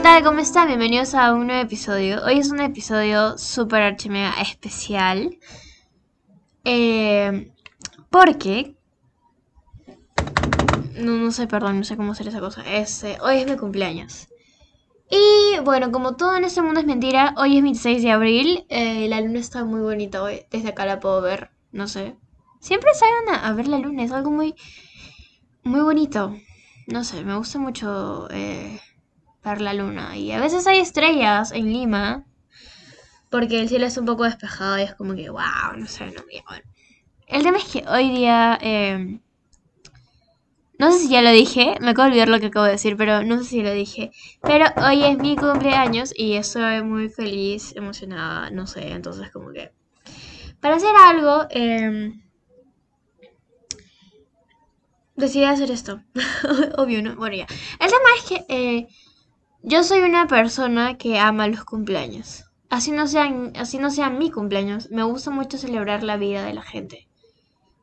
¿qué 0.00 0.04
tal? 0.04 0.24
¿Cómo 0.24 0.38
están? 0.38 0.68
Bienvenidos 0.68 1.14
a 1.14 1.34
un 1.34 1.46
nuevo 1.46 1.60
episodio. 1.60 2.24
Hoy 2.24 2.38
es 2.38 2.50
un 2.50 2.60
episodio 2.60 3.36
súper 3.36 3.82
archimega 3.82 4.32
especial. 4.40 5.36
Eh, 6.64 7.52
porque... 8.08 8.76
No, 10.96 11.12
no 11.16 11.30
sé, 11.32 11.46
perdón, 11.46 11.80
no 11.80 11.84
sé 11.84 11.98
cómo 11.98 12.12
hacer 12.12 12.28
esa 12.28 12.40
cosa. 12.40 12.62
Este, 12.66 13.18
hoy 13.20 13.40
es 13.40 13.46
mi 13.46 13.58
cumpleaños. 13.58 14.28
Y 15.10 15.58
bueno, 15.64 15.92
como 15.92 16.16
todo 16.16 16.34
en 16.34 16.44
este 16.44 16.62
mundo 16.62 16.80
es 16.80 16.86
mentira, 16.86 17.34
hoy 17.36 17.58
es 17.58 17.62
26 17.62 18.02
de 18.02 18.10
abril. 18.10 18.64
eh, 18.70 19.06
la 19.06 19.20
luna 19.20 19.38
está 19.38 19.64
muy 19.64 19.82
bonita 19.82 20.22
hoy. 20.22 20.46
Desde 20.50 20.70
acá 20.70 20.86
la 20.86 20.98
puedo 20.98 21.20
ver. 21.20 21.50
No 21.72 21.88
sé. 21.88 22.16
Siempre 22.58 22.94
salgan 22.94 23.34
a, 23.34 23.46
a 23.46 23.52
ver 23.52 23.68
la 23.68 23.76
luna. 23.76 24.02
Es 24.02 24.12
algo 24.12 24.30
muy... 24.30 24.54
Muy 25.62 25.82
bonito. 25.82 26.34
No 26.86 27.04
sé, 27.04 27.22
me 27.22 27.36
gusta 27.36 27.58
mucho 27.58 28.28
eh, 28.30 28.80
ver 29.44 29.60
la 29.60 29.74
luna. 29.74 30.16
Y 30.16 30.32
a 30.32 30.40
veces 30.40 30.66
hay 30.66 30.78
estrellas 30.78 31.52
en 31.52 31.72
Lima. 31.72 32.24
Porque 33.30 33.60
el 33.60 33.68
cielo 33.68 33.86
es 33.86 33.96
un 33.96 34.06
poco 34.06 34.24
despejado 34.24 34.78
y 34.78 34.82
es 34.82 34.94
como 34.94 35.14
que, 35.14 35.30
wow, 35.30 35.76
no 35.76 35.86
sé, 35.86 36.06
no 36.06 36.22
me. 36.26 36.42
El 37.26 37.42
tema 37.42 37.58
es 37.58 37.64
que 37.64 37.84
hoy 37.88 38.10
día... 38.10 38.58
eh, 38.60 39.20
no 40.80 40.90
sé 40.92 41.00
si 41.00 41.08
ya 41.10 41.20
lo 41.20 41.30
dije, 41.30 41.76
me 41.82 41.90
acabo 41.90 42.06
de 42.06 42.12
olvidar 42.12 42.30
lo 42.30 42.40
que 42.40 42.46
acabo 42.46 42.64
de 42.64 42.72
decir, 42.72 42.96
pero 42.96 43.22
no 43.22 43.36
sé 43.36 43.44
si 43.44 43.62
lo 43.62 43.70
dije. 43.70 44.12
Pero 44.40 44.64
hoy 44.82 45.04
es 45.04 45.18
mi 45.18 45.36
cumpleaños 45.36 46.10
y 46.16 46.36
estoy 46.36 46.82
muy 46.82 47.10
feliz, 47.10 47.76
emocionada, 47.76 48.48
no 48.48 48.66
sé, 48.66 48.92
entonces 48.92 49.30
como 49.30 49.52
que... 49.52 49.72
Para 50.58 50.76
hacer 50.76 50.94
algo, 50.96 51.46
eh, 51.50 52.14
decidí 55.16 55.44
hacer 55.44 55.70
esto. 55.70 56.00
Obvio, 56.78 57.02
¿no? 57.02 57.14
Bueno, 57.14 57.36
ya. 57.36 57.46
El 57.78 57.90
tema 57.90 58.08
es 58.16 58.24
que 58.24 58.44
eh, 58.48 58.88
yo 59.62 59.82
soy 59.84 60.00
una 60.00 60.26
persona 60.26 60.96
que 60.96 61.18
ama 61.18 61.48
los 61.48 61.64
cumpleaños. 61.64 62.44
Así 62.68 62.92
no, 62.92 63.06
sean, 63.06 63.52
así 63.56 63.78
no 63.78 63.90
sea 63.90 64.10
mi 64.10 64.30
cumpleaños, 64.30 64.90
me 64.90 65.02
gusta 65.02 65.30
mucho 65.30 65.58
celebrar 65.58 66.02
la 66.02 66.16
vida 66.16 66.44
de 66.44 66.54
la 66.54 66.62
gente. 66.62 67.08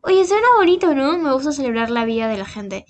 Oye, 0.02 0.26
suena 0.26 0.48
bonito, 0.58 0.96
¿no? 0.96 1.18
Me 1.18 1.34
gusta 1.34 1.52
celebrar 1.52 1.90
la 1.90 2.06
vida 2.06 2.28
de 2.30 2.38
la 2.38 2.46
gente. 2.46 2.86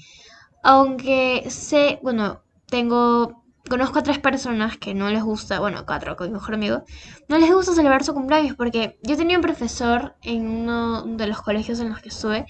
Aunque 0.64 1.46
sé, 1.50 2.00
bueno, 2.04 2.44
tengo, 2.68 3.44
conozco 3.68 4.00
a 4.00 4.04
tres 4.04 4.20
personas 4.20 4.78
que 4.78 4.94
no 4.94 5.10
les 5.10 5.24
gusta, 5.24 5.60
bueno, 5.60 5.86
cuatro 5.86 6.16
con 6.16 6.28
mi 6.28 6.34
mejor 6.34 6.54
amigo, 6.54 6.84
no 7.28 7.38
les 7.40 7.52
gusta 7.52 7.74
celebrar 7.74 8.04
su 8.04 8.14
cumpleaños 8.14 8.56
porque 8.56 9.00
yo 9.02 9.18
tenía 9.18 9.38
un 9.38 9.44
profesor 9.44 10.16
en 10.22 10.48
uno 10.48 11.04
de 11.04 11.28
los 11.28 11.42
colegios 11.42 11.80
en 11.80 11.90
los 11.90 12.02
que 12.02 12.10
estuve 12.10 12.46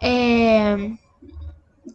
eh, 0.00 0.49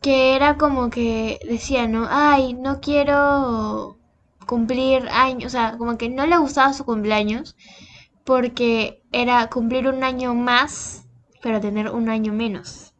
que 0.02 0.36
era 0.36 0.58
como 0.58 0.90
que 0.90 1.40
decía, 1.48 1.88
¿no? 1.88 2.08
Ay, 2.10 2.54
no 2.54 2.80
quiero 2.82 3.98
cumplir 4.46 5.08
años, 5.10 5.48
o 5.48 5.50
sea, 5.50 5.78
como 5.78 5.98
que 5.98 6.10
no 6.10 6.26
le 6.26 6.38
gustaba 6.38 6.74
su 6.74 6.86
cumpleaños 6.86 7.56
porque 8.24 9.04
era 9.12 9.48
cumplir 9.50 9.88
un 9.88 10.04
año 10.04 10.34
más, 10.34 11.06
pero 11.42 11.62
tener 11.62 11.92
un 11.92 12.10
año 12.10 12.34
menos. 12.34 12.94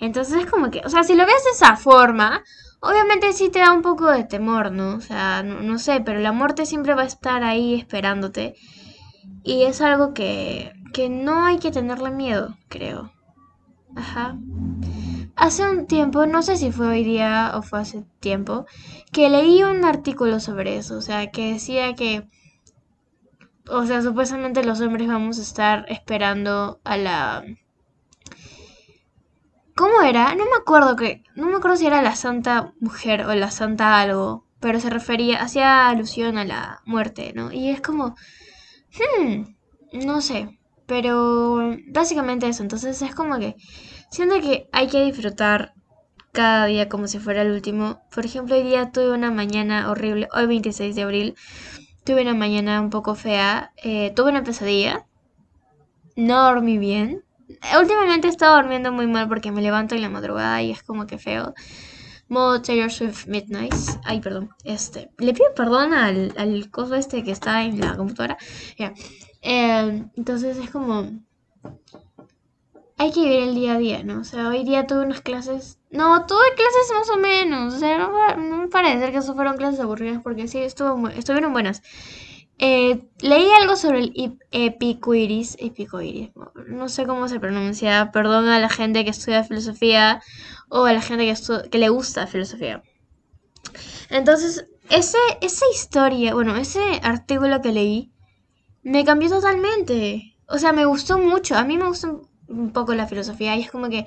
Entonces 0.00 0.44
es 0.44 0.50
como 0.50 0.70
que, 0.70 0.82
o 0.84 0.88
sea, 0.88 1.04
si 1.04 1.14
lo 1.14 1.26
ves 1.26 1.44
de 1.44 1.50
esa 1.50 1.76
forma, 1.76 2.42
obviamente 2.80 3.32
sí 3.32 3.48
te 3.50 3.60
da 3.60 3.72
un 3.72 3.82
poco 3.82 4.10
de 4.10 4.24
temor, 4.24 4.70
¿no? 4.72 4.96
O 4.96 5.00
sea, 5.00 5.42
no, 5.42 5.60
no 5.60 5.78
sé, 5.78 6.00
pero 6.00 6.20
la 6.20 6.32
muerte 6.32 6.66
siempre 6.66 6.94
va 6.94 7.02
a 7.02 7.06
estar 7.06 7.42
ahí 7.42 7.74
esperándote. 7.74 8.54
Y 9.42 9.64
es 9.64 9.80
algo 9.80 10.14
que, 10.14 10.72
que 10.92 11.08
no 11.08 11.44
hay 11.44 11.58
que 11.58 11.70
tenerle 11.70 12.10
miedo, 12.10 12.56
creo. 12.68 13.12
Ajá. 13.94 14.36
Hace 15.36 15.66
un 15.70 15.86
tiempo, 15.86 16.24
no 16.24 16.42
sé 16.42 16.56
si 16.56 16.72
fue 16.72 16.88
hoy 16.88 17.04
día 17.04 17.52
o 17.54 17.62
fue 17.62 17.80
hace 17.80 18.04
tiempo, 18.20 18.64
que 19.12 19.28
leí 19.28 19.62
un 19.62 19.84
artículo 19.84 20.40
sobre 20.40 20.78
eso, 20.78 20.96
o 20.96 21.00
sea, 21.02 21.30
que 21.30 21.52
decía 21.52 21.94
que, 21.94 22.26
o 23.68 23.84
sea, 23.84 24.00
supuestamente 24.00 24.64
los 24.64 24.80
hombres 24.80 25.08
vamos 25.08 25.38
a 25.38 25.42
estar 25.42 25.84
esperando 25.88 26.80
a 26.84 26.96
la... 26.96 27.44
¿Cómo 29.74 30.00
era? 30.02 30.34
No 30.34 30.44
me 30.46 30.56
acuerdo 30.58 30.96
que, 30.96 31.22
no 31.34 31.46
me 31.48 31.56
acuerdo 31.56 31.76
si 31.76 31.86
era 31.86 32.00
la 32.00 32.16
santa 32.16 32.72
mujer 32.80 33.26
o 33.26 33.34
la 33.34 33.50
santa 33.50 34.00
algo, 34.00 34.46
pero 34.58 34.80
se 34.80 34.88
refería, 34.88 35.42
hacía 35.42 35.88
alusión 35.88 36.38
a 36.38 36.46
la 36.46 36.80
muerte, 36.86 37.32
¿no? 37.34 37.52
Y 37.52 37.68
es 37.68 37.82
como, 37.82 38.16
hmm, 39.20 39.42
no 40.06 40.22
sé, 40.22 40.55
pero 40.86 41.76
básicamente 41.88 42.48
eso, 42.48 42.62
entonces 42.62 43.00
es 43.02 43.14
como 43.14 43.38
que 43.38 43.56
siento 44.10 44.40
que 44.40 44.68
hay 44.72 44.88
que 44.88 45.04
disfrutar 45.04 45.74
cada 46.32 46.66
día 46.66 46.88
como 46.88 47.08
si 47.08 47.18
fuera 47.18 47.42
el 47.42 47.52
último. 47.52 48.00
Por 48.14 48.24
ejemplo, 48.26 48.54
hoy 48.56 48.62
día 48.62 48.92
tuve 48.92 49.12
una 49.12 49.30
mañana 49.30 49.90
horrible, 49.90 50.28
hoy 50.34 50.46
26 50.46 50.94
de 50.94 51.02
abril, 51.02 51.34
tuve 52.04 52.22
una 52.22 52.34
mañana 52.34 52.80
un 52.80 52.90
poco 52.90 53.14
fea, 53.14 53.72
eh, 53.82 54.12
tuve 54.14 54.30
una 54.30 54.44
pesadilla, 54.44 55.06
no 56.16 56.42
dormí 56.44 56.78
bien. 56.78 57.22
Últimamente 57.80 58.26
he 58.26 58.30
estado 58.30 58.56
durmiendo 58.56 58.90
muy 58.92 59.06
mal 59.06 59.28
porque 59.28 59.52
me 59.52 59.62
levanto 59.62 59.94
en 59.94 60.02
la 60.02 60.08
madrugada 60.08 60.62
y 60.62 60.70
es 60.72 60.82
como 60.82 61.06
que 61.06 61.18
feo. 61.18 61.54
Modo 62.28 62.60
Taylor 62.60 62.90
Swift 62.90 63.26
Midnight. 63.28 63.74
Ay, 64.04 64.20
perdón. 64.20 64.50
Este. 64.64 65.10
Le 65.18 65.32
pido 65.32 65.54
perdón 65.54 65.94
al, 65.94 66.34
al 66.36 66.70
coso 66.70 66.96
este 66.96 67.22
que 67.22 67.30
está 67.30 67.62
en 67.64 67.80
la 67.80 67.96
computadora. 67.96 68.36
Ya. 68.76 68.94
Eh, 69.42 70.04
entonces 70.16 70.56
es 70.58 70.70
como. 70.70 71.10
Hay 72.98 73.12
que 73.12 73.20
vivir 73.20 73.40
el 73.42 73.54
día 73.54 73.74
a 73.74 73.78
día, 73.78 74.02
¿no? 74.02 74.20
O 74.20 74.24
sea, 74.24 74.48
hoy 74.48 74.64
día 74.64 74.86
tuve 74.86 75.04
unas 75.04 75.20
clases. 75.20 75.78
No, 75.90 76.24
tuve 76.26 76.54
clases 76.56 76.92
más 76.94 77.10
o 77.10 77.18
menos. 77.18 77.74
O 77.74 77.78
sea, 77.78 77.98
no, 77.98 78.36
me 78.62 78.68
parece 78.68 79.12
que 79.12 79.18
eso 79.18 79.34
fueron 79.34 79.56
clases 79.58 79.80
aburridas 79.80 80.22
porque 80.22 80.48
sí, 80.48 80.58
estuvo, 80.58 81.08
estuvieron 81.08 81.52
buenas. 81.52 81.82
Eh, 82.58 83.06
leí 83.20 83.48
algo 83.60 83.76
sobre 83.76 84.00
el 84.00 84.14
ep- 84.14 84.38
epicuiris. 84.50 85.56
Epicuiris. 85.60 86.30
No 86.68 86.88
sé 86.88 87.06
cómo 87.06 87.28
se 87.28 87.38
pronuncia. 87.40 88.10
Perdón 88.12 88.48
a 88.48 88.58
la 88.58 88.70
gente 88.70 89.04
que 89.04 89.10
estudia 89.10 89.44
filosofía 89.44 90.22
o 90.70 90.84
a 90.86 90.92
la 90.94 91.02
gente 91.02 91.26
que, 91.26 91.70
que 91.70 91.78
le 91.78 91.90
gusta 91.90 92.26
filosofía. 92.26 92.82
Entonces, 94.10 94.66
ese, 94.90 95.18
esa 95.40 95.64
historia, 95.72 96.34
bueno, 96.34 96.56
ese 96.56 96.80
artículo 97.02 97.60
que 97.60 97.72
leí 97.72 98.12
me 98.86 99.04
cambió 99.04 99.28
totalmente. 99.28 100.36
O 100.46 100.58
sea, 100.58 100.72
me 100.72 100.84
gustó 100.84 101.18
mucho. 101.18 101.56
A 101.56 101.64
mí 101.64 101.76
me 101.76 101.88
gustó 101.88 102.22
un 102.46 102.70
poco 102.72 102.94
la 102.94 103.08
filosofía 103.08 103.56
y 103.56 103.62
es 103.62 103.70
como 103.72 103.88
que 103.88 104.04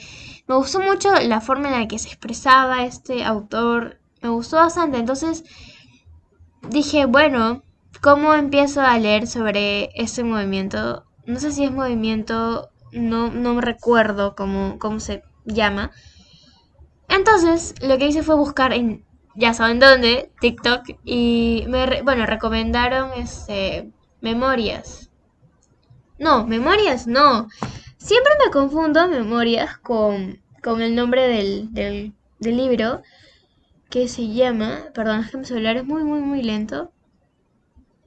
me 0.47 0.56
gustó 0.56 0.79
mucho 0.79 1.13
la 1.16 1.41
forma 1.41 1.67
en 1.67 1.81
la 1.81 1.88
que 1.90 2.00
se 2.00 2.07
expresaba 2.07 2.85
este 2.85 3.25
autor. 3.25 4.00
Me 4.22 4.29
gustó 4.29 4.56
bastante. 4.56 4.97
Entonces 4.97 5.44
dije, 6.69 7.06
bueno, 7.06 7.63
¿cómo 8.01 8.34
empiezo 8.34 8.79
a 8.79 8.97
leer 8.97 9.28
sobre 9.28 9.90
ese 9.95 10.23
movimiento? 10.23 11.03
No 11.25 11.41
sé 11.41 11.51
si 11.51 11.66
es 11.66 11.72
movimiento, 11.73 12.69
no, 12.94 13.29
no 13.31 13.56
me 13.56 13.61
recuerdo 13.61 14.34
cómo, 14.34 14.79
cómo 14.79 15.01
se 15.01 15.23
llama. 15.44 15.91
Entonces, 17.09 17.75
lo 17.81 17.97
que 17.97 18.07
hice 18.07 18.23
fue 18.23 18.35
buscar 18.35 18.72
en, 18.72 19.03
ya 19.35 19.53
saben 19.53 19.79
dónde, 19.79 20.31
TikTok, 20.40 20.84
y 21.03 21.66
me, 21.67 22.02
bueno, 22.03 22.25
recomendaron 22.25 23.11
este, 23.17 23.91
memorias. 24.22 25.10
No, 26.18 26.46
memorias 26.46 27.08
no. 27.08 27.48
Siempre 27.98 28.34
me 28.44 28.52
confundo 28.52 29.08
memorias 29.08 29.78
con, 29.78 30.42
con 30.64 30.82
el 30.82 30.96
nombre 30.96 31.28
del, 31.28 31.74
del, 31.74 32.14
libro, 32.40 33.02
que 33.90 34.08
se 34.08 34.28
llama, 34.28 34.86
perdón, 34.94 35.22
es 35.22 35.32
que 35.32 35.38
mi 35.38 35.46
celular 35.46 35.78
es 35.78 35.86
muy, 35.86 36.04
muy, 36.04 36.22
muy 36.22 36.42
lento. 36.42 36.92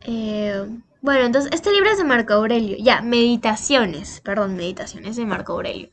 Eh, 0.02 0.66
bueno, 1.00 1.24
entonces, 1.26 1.50
este 1.52 1.72
libro 1.72 1.90
es 1.90 1.98
de 1.98 2.04
Marco 2.04 2.34
Aurelio. 2.34 2.76
Ya, 2.78 3.02
Meditaciones, 3.02 4.20
perdón, 4.20 4.56
Meditaciones 4.56 5.16
de 5.16 5.26
Marco 5.26 5.52
Aurelio. 5.52 5.90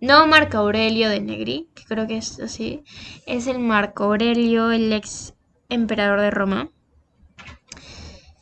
No 0.00 0.26
Marco 0.26 0.58
Aurelio 0.58 1.08
de 1.08 1.20
Negri, 1.20 1.68
que 1.74 1.84
creo 1.84 2.06
que 2.06 2.18
es 2.18 2.40
así. 2.40 2.84
Es 3.26 3.46
el 3.46 3.58
Marco 3.58 4.04
Aurelio, 4.04 4.70
el 4.70 4.92
ex 4.92 5.34
emperador 5.68 6.20
de 6.20 6.30
Roma. 6.30 6.68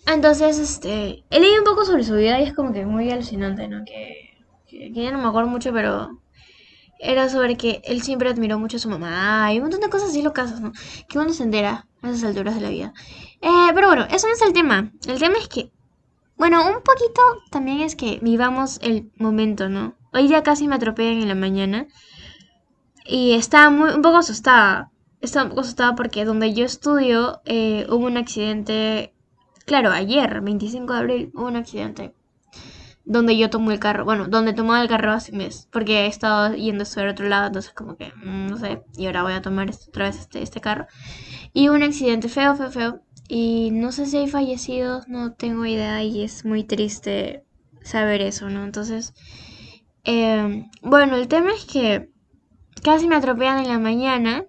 Entonces, 0.07 0.59
este, 0.59 1.25
he 1.31 1.41
leído 1.41 1.59
un 1.59 1.65
poco 1.65 1.85
sobre 1.85 2.05
su 2.05 2.15
vida 2.15 2.41
y 2.41 2.45
es 2.45 2.55
como 2.55 2.73
que 2.73 2.85
muy 2.85 3.11
alucinante, 3.11 3.69
¿no? 3.69 3.85
Que, 3.85 4.37
que, 4.67 4.93
que 4.93 5.03
ya 5.03 5.13
no 5.13 5.19
me 5.19 5.29
acuerdo 5.29 5.49
mucho, 5.49 5.73
pero 5.73 6.23
era 7.03 7.29
sobre 7.29 7.57
que 7.57 7.83
él 7.85 8.01
siempre 8.01 8.31
admiró 8.31 8.59
mucho 8.59 8.77
a 8.77 8.81
su 8.81 8.89
mamá 8.89 9.53
y 9.53 9.57
un 9.57 9.63
montón 9.63 9.81
de 9.81 9.91
cosas 9.91 10.11
así 10.11 10.23
locas, 10.23 10.61
¿no? 10.61 10.73
Que 11.09 11.19
uno 11.19 11.33
se 11.33 11.43
entera 11.43 11.87
a 12.01 12.09
esas 12.09 12.25
alturas 12.25 12.55
de 12.55 12.61
la 12.61 12.71
vida. 12.71 12.95
Eh, 13.41 13.71
pero 13.75 13.89
bueno, 13.89 14.07
eso 14.11 14.29
no 14.29 14.35
es 14.35 14.43
el 14.43 14.53
tema. 14.53 14.93
El 15.07 15.19
tema 15.19 15.37
es 15.39 15.49
que, 15.49 15.73
bueno, 16.37 16.65
un 16.65 16.83
poquito 16.83 17.21
también 17.51 17.81
es 17.81 17.97
que 17.97 18.21
vivamos 18.23 18.79
el 18.83 19.11
momento, 19.17 19.69
¿no? 19.69 19.97
Hoy 20.13 20.29
día 20.29 20.45
casi 20.45 20.69
me 20.69 20.77
atropellan 20.77 21.23
en 21.23 21.29
la 21.29 21.35
mañana 21.35 21.89
y 23.05 23.33
estaba 23.33 23.69
muy, 23.71 23.91
un 23.91 24.03
poco 24.03 24.19
asustada. 24.19 24.93
Estaba 25.21 25.45
un 25.45 25.51
poco 25.51 25.63
asustada 25.63 25.97
porque 25.97 26.25
donde 26.25 26.55
yo 26.55 26.65
estudio 26.65 27.41
eh, 27.45 27.85
hubo 27.89 28.07
un 28.07 28.17
accidente, 28.17 29.13
claro, 29.65 29.91
ayer, 29.91 30.41
25 30.41 30.93
de 30.93 30.99
abril, 30.99 31.31
hubo 31.35 31.47
un 31.47 31.57
accidente 31.57 32.15
donde 33.05 33.37
yo 33.37 33.51
tomo 33.51 33.71
el 33.71 33.79
carro. 33.79 34.05
Bueno, 34.05 34.29
donde 34.29 34.53
tomaba 34.53 34.83
el 34.83 34.89
carro 34.89 35.13
hace 35.13 35.33
un 35.33 35.39
mes. 35.39 35.69
Porque 35.71 36.05
he 36.05 36.07
estado 36.07 36.55
yendo 36.55 36.85
sobre 36.85 37.11
otro 37.11 37.29
lado. 37.29 37.47
Entonces 37.47 37.73
como 37.73 37.97
que, 37.97 38.13
mm, 38.17 38.49
no 38.49 38.57
sé. 38.59 38.83
Y 38.97 39.07
ahora 39.07 39.23
voy 39.23 39.33
a 39.33 39.43
tomar 39.43 39.71
este, 39.71 39.89
otra 39.89 40.07
vez 40.07 40.19
este, 40.19 40.43
este 40.43 40.61
carro. 40.61 40.87
Y 41.53 41.69
un 41.69 41.83
accidente 41.83 42.29
feo, 42.29 42.55
feo, 42.57 42.71
feo. 42.71 43.03
Y 43.29 43.71
no 43.73 43.93
sé 43.93 44.07
si 44.07 44.19
hay 44.19 44.29
fallecidos. 44.29 45.09
No 45.09 45.33
tengo 45.33 45.67
idea. 45.67 46.03
Y 46.03 46.23
es 46.23 46.45
muy 46.45 46.65
triste 46.65 47.45
saber 47.83 48.21
eso, 48.23 48.49
¿no? 48.51 48.65
Entonces... 48.65 49.15
Eh, 50.05 50.69
bueno, 50.83 51.15
el 51.15 51.29
tema 51.29 51.53
es 51.53 51.65
que 51.65 52.11
casi 52.83 53.07
me 53.07 53.17
atropellan 53.17 53.59
en 53.59 53.69
la 53.69 53.79
mañana. 53.79 54.45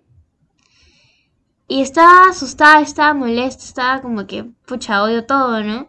Y 1.68 1.82
estaba 1.82 2.30
asustada, 2.30 2.82
estaba 2.82 3.14
molesta, 3.14 3.64
estaba 3.64 4.02
como 4.02 4.28
que, 4.28 4.44
pucha, 4.66 5.04
odio 5.04 5.26
todo, 5.26 5.64
¿no? 5.64 5.88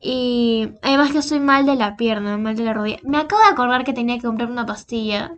Y 0.00 0.74
además 0.82 1.12
que 1.12 1.18
estoy 1.18 1.40
mal 1.40 1.66
de 1.66 1.76
la 1.76 1.96
pierna, 1.96 2.36
mal 2.36 2.56
de 2.56 2.64
la 2.64 2.72
rodilla. 2.72 2.98
Me 3.04 3.18
acabo 3.18 3.42
de 3.42 3.48
acordar 3.48 3.84
que 3.84 3.92
tenía 3.92 4.16
que 4.16 4.26
comprar 4.26 4.50
una 4.50 4.66
pastilla 4.66 5.36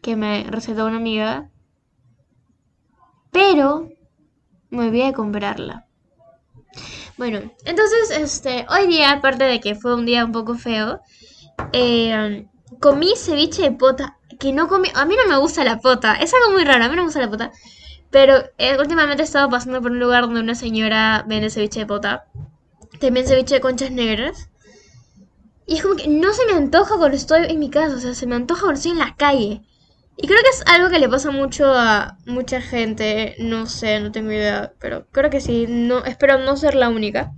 que 0.00 0.16
me 0.16 0.44
recetó 0.44 0.86
una 0.86 0.96
amiga. 0.98 1.50
Pero 3.30 3.88
me 4.70 4.86
olvidé 4.86 5.06
de 5.06 5.12
comprarla. 5.12 5.86
Bueno, 7.16 7.38
entonces, 7.64 8.10
este, 8.10 8.66
hoy 8.68 8.86
día, 8.86 9.12
aparte 9.12 9.44
de 9.44 9.60
que 9.60 9.74
fue 9.74 9.94
un 9.94 10.06
día 10.06 10.24
un 10.24 10.32
poco 10.32 10.54
feo, 10.54 11.00
eh, 11.72 12.46
comí 12.80 13.14
ceviche 13.16 13.62
de 13.62 13.72
pota. 13.72 14.18
Que 14.38 14.52
no 14.52 14.66
comí. 14.68 14.88
A 14.94 15.04
mí 15.04 15.14
no 15.16 15.28
me 15.28 15.38
gusta 15.38 15.64
la 15.64 15.78
pota. 15.78 16.14
Es 16.16 16.32
algo 16.34 16.52
muy 16.52 16.64
raro. 16.64 16.84
A 16.84 16.88
mí 16.88 16.96
no 16.96 17.02
me 17.02 17.06
gusta 17.06 17.20
la 17.20 17.30
pota. 17.30 17.52
Pero 18.14 18.44
eh, 18.58 18.76
últimamente 18.78 19.24
he 19.24 19.26
estado 19.26 19.50
pasando 19.50 19.82
por 19.82 19.90
un 19.90 19.98
lugar 19.98 20.22
donde 20.22 20.38
una 20.38 20.54
señora 20.54 21.24
vende 21.26 21.50
ceviche 21.50 21.80
de 21.80 21.86
pota. 21.86 22.26
También 23.00 23.26
ceviche 23.26 23.56
de 23.56 23.60
conchas 23.60 23.90
negras. 23.90 24.50
Y 25.66 25.74
es 25.78 25.82
como 25.82 25.96
que 25.96 26.06
no 26.06 26.32
se 26.32 26.46
me 26.46 26.52
antoja 26.52 26.96
cuando 26.96 27.16
estoy 27.16 27.46
en 27.48 27.58
mi 27.58 27.70
casa. 27.70 27.96
O 27.96 27.98
sea, 27.98 28.14
se 28.14 28.28
me 28.28 28.36
antoja 28.36 28.60
cuando 28.60 28.76
estoy 28.78 28.92
en 28.92 29.00
la 29.00 29.16
calle. 29.16 29.62
Y 30.16 30.28
creo 30.28 30.38
que 30.44 30.50
es 30.50 30.62
algo 30.66 30.90
que 30.90 31.00
le 31.00 31.08
pasa 31.08 31.32
mucho 31.32 31.74
a 31.74 32.16
mucha 32.24 32.60
gente. 32.60 33.34
No 33.40 33.66
sé, 33.66 33.98
no 33.98 34.12
tengo 34.12 34.30
idea. 34.30 34.72
Pero 34.78 35.08
creo 35.10 35.28
que 35.28 35.40
sí. 35.40 35.66
No, 35.68 36.04
espero 36.04 36.38
no 36.38 36.56
ser 36.56 36.76
la 36.76 36.90
única. 36.90 37.32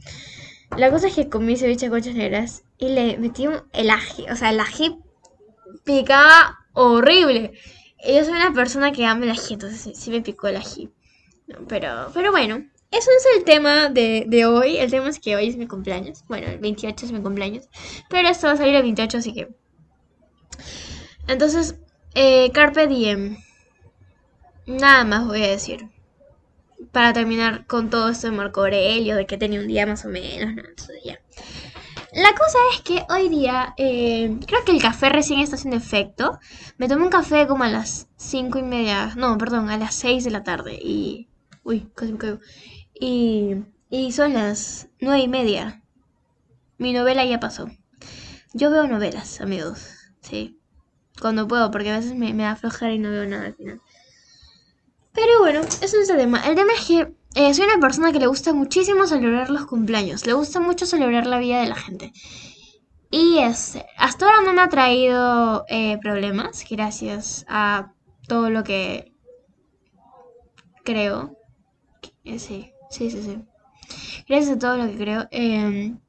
La 0.76 0.90
cosa 0.90 1.06
es 1.06 1.14
que 1.14 1.30
comí 1.30 1.56
ceviche 1.56 1.86
de 1.86 1.90
conchas 1.90 2.16
negras 2.16 2.64
y 2.76 2.90
le 2.90 3.16
metí 3.16 3.46
un, 3.46 3.62
el 3.72 3.88
ají. 3.88 4.26
O 4.30 4.36
sea, 4.36 4.50
el 4.50 4.60
ají 4.60 4.98
picaba 5.84 6.58
horrible. 6.74 7.54
Yo 8.06 8.24
soy 8.24 8.34
una 8.34 8.52
persona 8.52 8.92
que 8.92 9.04
ama 9.04 9.24
el 9.24 9.30
ají, 9.30 9.54
entonces 9.54 9.98
sí, 9.98 10.10
me 10.10 10.20
picó 10.20 10.46
el 10.48 10.56
ají. 10.56 10.90
pero, 11.68 12.10
pero 12.14 12.30
bueno, 12.30 12.64
eso 12.90 13.10
es 13.10 13.26
el 13.36 13.44
tema 13.44 13.88
de, 13.88 14.46
hoy. 14.46 14.76
El 14.78 14.90
tema 14.90 15.08
es 15.08 15.18
que 15.18 15.36
hoy 15.36 15.48
es 15.48 15.56
mi 15.56 15.66
cumpleaños. 15.66 16.24
Bueno, 16.28 16.46
el 16.48 16.58
28 16.58 17.06
es 17.06 17.12
mi 17.12 17.20
cumpleaños. 17.20 17.68
Pero 18.08 18.28
esto 18.28 18.46
va 18.46 18.54
a 18.54 18.56
salir 18.56 18.74
el 18.74 18.82
28, 18.82 19.18
así 19.18 19.32
que... 19.34 19.48
Entonces, 21.26 21.76
eh, 22.14 22.50
Carpe 22.52 22.86
Diem. 22.86 23.38
Nada 24.66 25.04
más 25.04 25.26
voy 25.26 25.42
a 25.42 25.48
decir. 25.48 25.88
Para 26.92 27.12
terminar 27.12 27.66
con 27.66 27.90
todo 27.90 28.08
esto 28.08 28.30
de 28.30 28.36
Marco 28.36 28.60
Aurelio, 28.60 29.16
de 29.16 29.26
que 29.26 29.36
tenía 29.36 29.60
un 29.60 29.66
día 29.66 29.86
más 29.86 30.04
o 30.04 30.08
menos, 30.08 30.54
¿no? 30.54 30.62
Entonces 30.62 31.02
ya. 31.04 31.18
La 32.16 32.34
cosa 32.34 32.56
es 32.72 32.80
que 32.80 33.04
hoy 33.10 33.28
día, 33.28 33.74
eh, 33.76 34.38
creo 34.46 34.64
que 34.64 34.72
el 34.72 34.80
café 34.80 35.10
recién 35.10 35.40
está 35.40 35.56
haciendo 35.56 35.76
efecto. 35.76 36.38
Me 36.78 36.88
tomé 36.88 37.02
un 37.02 37.10
café 37.10 37.46
como 37.46 37.64
a 37.64 37.68
las 37.68 38.08
cinco 38.16 38.58
y 38.58 38.62
media, 38.62 39.12
no, 39.16 39.36
perdón, 39.36 39.68
a 39.68 39.76
las 39.76 39.94
6 39.96 40.24
de 40.24 40.30
la 40.30 40.42
tarde. 40.42 40.78
Y. 40.82 41.28
Uy, 41.62 41.90
casi 41.94 42.12
me 42.12 42.18
caigo. 42.18 42.38
Y. 42.98 43.56
Y 43.90 44.12
son 44.12 44.32
las 44.32 44.88
nueve 44.98 45.20
y 45.20 45.28
media. 45.28 45.82
Mi 46.78 46.94
novela 46.94 47.22
ya 47.26 47.38
pasó. 47.38 47.68
Yo 48.54 48.70
veo 48.70 48.86
novelas, 48.86 49.42
amigos. 49.42 49.86
Sí. 50.22 50.58
Cuando 51.20 51.46
puedo, 51.46 51.70
porque 51.70 51.90
a 51.90 51.98
veces 51.98 52.14
me, 52.14 52.32
da 52.32 52.56
flojera 52.56 52.94
y 52.94 52.98
no 52.98 53.10
veo 53.10 53.26
nada 53.26 53.44
al 53.44 53.54
final. 53.54 53.82
Pero 55.12 55.40
bueno, 55.40 55.60
eso 55.60 56.00
es 56.00 56.08
el 56.08 56.16
tema. 56.16 56.40
El 56.48 56.54
tema 56.54 56.72
es 56.72 56.86
que 56.86 57.14
eh, 57.36 57.52
soy 57.52 57.66
una 57.66 57.78
persona 57.78 58.12
que 58.12 58.18
le 58.18 58.26
gusta 58.28 58.54
muchísimo 58.54 59.06
celebrar 59.06 59.50
los 59.50 59.66
cumpleaños. 59.66 60.24
Le 60.26 60.32
gusta 60.32 60.58
mucho 60.58 60.86
celebrar 60.86 61.26
la 61.26 61.38
vida 61.38 61.60
de 61.60 61.66
la 61.66 61.74
gente. 61.74 62.12
Y 63.10 63.38
es, 63.40 63.78
hasta 63.98 64.24
ahora 64.24 64.40
no 64.40 64.54
me 64.54 64.62
ha 64.62 64.70
traído 64.70 65.66
eh, 65.68 65.98
problemas, 65.98 66.64
gracias 66.68 67.44
a 67.46 67.92
todo 68.26 68.48
lo 68.48 68.64
que 68.64 69.12
creo. 70.82 71.36
Eh, 72.24 72.38
sí, 72.38 72.72
sí, 72.90 73.10
sí, 73.10 73.22
sí. 73.22 73.44
Gracias 74.26 74.56
a 74.56 74.58
todo 74.58 74.78
lo 74.78 74.86
que 74.86 74.96
creo. 74.96 75.28
Em, 75.30 76.00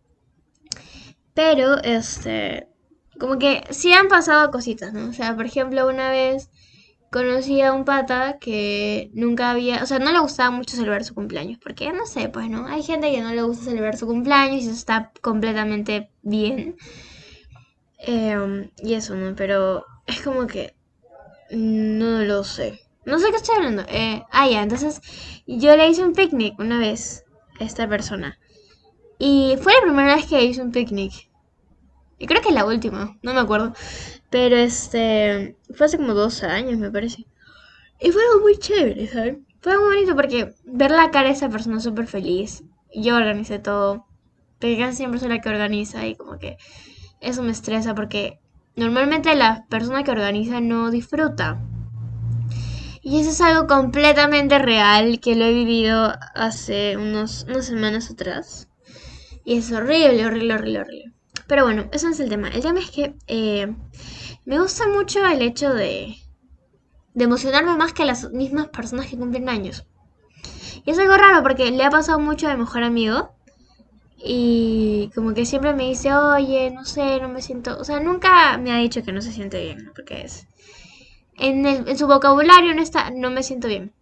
pero, 1.33 1.77
este, 1.83 2.69
como 3.19 3.37
que 3.37 3.63
sí 3.71 3.91
han 3.91 4.07
pasado 4.07 4.49
cositas, 4.49 4.93
¿no? 4.93 5.09
O 5.09 5.13
sea, 5.13 5.35
por 5.35 5.45
ejemplo, 5.45 5.87
una 5.89 6.09
vez 6.09 6.49
conocí 7.11 7.61
a 7.61 7.73
un 7.73 7.85
pata 7.85 8.37
que 8.39 9.11
nunca 9.13 9.51
había, 9.51 9.83
o 9.83 9.85
sea, 9.85 9.99
no 9.99 10.11
le 10.11 10.19
gustaba 10.19 10.51
mucho 10.51 10.75
celebrar 10.75 11.03
su 11.03 11.15
cumpleaños, 11.15 11.59
porque 11.61 11.91
no 11.91 12.05
sé, 12.05 12.29
pues, 12.29 12.49
¿no? 12.49 12.67
Hay 12.67 12.83
gente 12.83 13.11
que 13.11 13.21
no 13.21 13.33
le 13.33 13.41
gusta 13.41 13.65
celebrar 13.65 13.97
su 13.97 14.07
cumpleaños 14.07 14.63
y 14.63 14.65
eso 14.65 14.71
está 14.71 15.11
completamente 15.21 16.11
bien. 16.21 16.75
Em, 17.99 18.69
y 18.77 18.93
eso, 18.93 19.15
¿no? 19.15 19.35
Pero 19.35 19.85
es 20.05 20.21
como 20.21 20.47
que 20.47 20.75
no 21.51 22.23
lo 22.23 22.43
sé. 22.43 22.79
No 23.05 23.19
sé 23.19 23.29
qué 23.31 23.37
estoy 23.37 23.55
hablando. 23.55 23.83
Eh, 23.87 24.23
ah, 24.31 24.49
ya, 24.49 24.61
entonces 24.61 25.01
yo 25.47 25.75
le 25.75 25.87
hice 25.89 26.03
un 26.03 26.13
picnic 26.13 26.59
una 26.59 26.79
vez 26.79 27.23
a 27.59 27.63
esta 27.63 27.87
persona. 27.87 28.37
Y 29.19 29.55
fue 29.61 29.73
la 29.73 29.81
primera 29.81 30.15
vez 30.15 30.25
que 30.25 30.43
hice 30.43 30.61
un 30.61 30.71
picnic. 30.71 31.29
Y 32.19 32.27
creo 32.27 32.41
que 32.41 32.51
la 32.51 32.65
última, 32.65 33.17
no 33.21 33.33
me 33.33 33.39
acuerdo. 33.39 33.73
Pero 34.29 34.57
este, 34.57 35.55
fue 35.73 35.85
hace 35.85 35.97
como 35.97 36.13
dos 36.13 36.43
años, 36.43 36.77
me 36.77 36.91
parece. 36.91 37.25
Y 37.99 38.11
fue 38.11 38.21
algo 38.23 38.41
muy 38.41 38.57
chévere, 38.57 39.07
¿sabes? 39.07 39.37
Fue 39.61 39.77
muy 39.77 39.95
bonito 39.95 40.15
porque 40.15 40.53
ver 40.65 40.91
la 40.91 41.11
cara 41.11 41.27
de 41.27 41.33
esa 41.33 41.49
persona 41.49 41.79
súper 41.79 42.07
feliz. 42.07 42.63
Yo 42.93 43.15
organicé 43.15 43.59
todo. 43.59 44.05
Casi 44.59 44.97
siempre 44.97 45.19
soy 45.19 45.29
la 45.29 45.39
que 45.39 45.49
organiza 45.49 46.05
y 46.07 46.15
como 46.15 46.39
que 46.39 46.57
eso 47.21 47.43
me 47.43 47.51
estresa 47.51 47.95
porque 47.95 48.39
normalmente 48.75 49.35
la 49.35 49.65
persona 49.69 50.03
que 50.03 50.11
organiza 50.11 50.61
no 50.61 50.91
disfruta. 50.91 51.59
Y 53.01 53.21
eso 53.21 53.29
es 53.29 53.41
algo 53.41 53.67
completamente 53.67 54.59
real 54.59 55.19
que 55.21 55.35
lo 55.35 55.45
he 55.45 55.53
vivido 55.53 56.13
hace 56.35 56.97
unos, 56.97 57.45
unas 57.47 57.65
semanas 57.65 58.11
atrás. 58.11 58.67
Y 59.45 59.57
es 59.57 59.71
horrible, 59.71 60.25
horrible, 60.25 60.55
horrible, 60.55 60.79
horrible. 60.79 61.16
Pero 61.47 61.63
bueno, 61.63 61.87
eso 61.91 62.07
no 62.07 62.13
es 62.13 62.19
el 62.19 62.29
tema. 62.29 62.49
El 62.49 62.61
tema 62.61 62.79
es 62.79 62.91
que 62.91 63.15
eh, 63.27 63.73
me 64.45 64.59
gusta 64.59 64.87
mucho 64.87 65.25
el 65.25 65.41
hecho 65.41 65.73
de, 65.73 66.17
emocionarme 67.15 67.75
más 67.77 67.93
que 67.93 68.05
las 68.05 68.31
mismas 68.31 68.67
personas 68.67 69.07
que 69.07 69.17
cumplen 69.17 69.49
años. 69.49 69.85
Y 70.85 70.91
es 70.91 70.99
algo 70.99 71.15
raro 71.15 71.41
porque 71.43 71.71
le 71.71 71.83
ha 71.83 71.89
pasado 71.89 72.19
mucho 72.19 72.47
a 72.47 72.53
mi 72.53 72.59
mejor 72.59 72.83
amigo. 72.83 73.31
Y 74.17 75.11
como 75.15 75.33
que 75.33 75.45
siempre 75.45 75.73
me 75.73 75.89
dice, 75.89 76.13
oye, 76.13 76.71
no 76.71 76.85
sé, 76.85 77.19
no 77.21 77.29
me 77.29 77.41
siento... 77.41 77.77
O 77.79 77.83
sea, 77.83 77.99
nunca 77.99 78.57
me 78.57 78.71
ha 78.71 78.77
dicho 78.77 79.03
que 79.03 79.11
no 79.11 79.21
se 79.21 79.31
siente 79.31 79.61
bien, 79.61 79.91
porque 79.95 80.21
es... 80.21 80.47
En, 81.35 81.65
en 81.65 81.97
su 81.97 82.07
vocabulario 82.07 82.73
no 82.73 82.81
está, 82.81 83.11
no 83.11 83.29
me 83.29 83.43
siento 83.43 83.67
bien. 83.67 83.93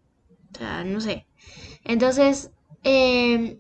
O 0.54 0.58
sea, 0.58 0.84
no 0.86 1.02
sé. 1.02 1.26
Entonces, 1.84 2.50
eh, 2.84 3.60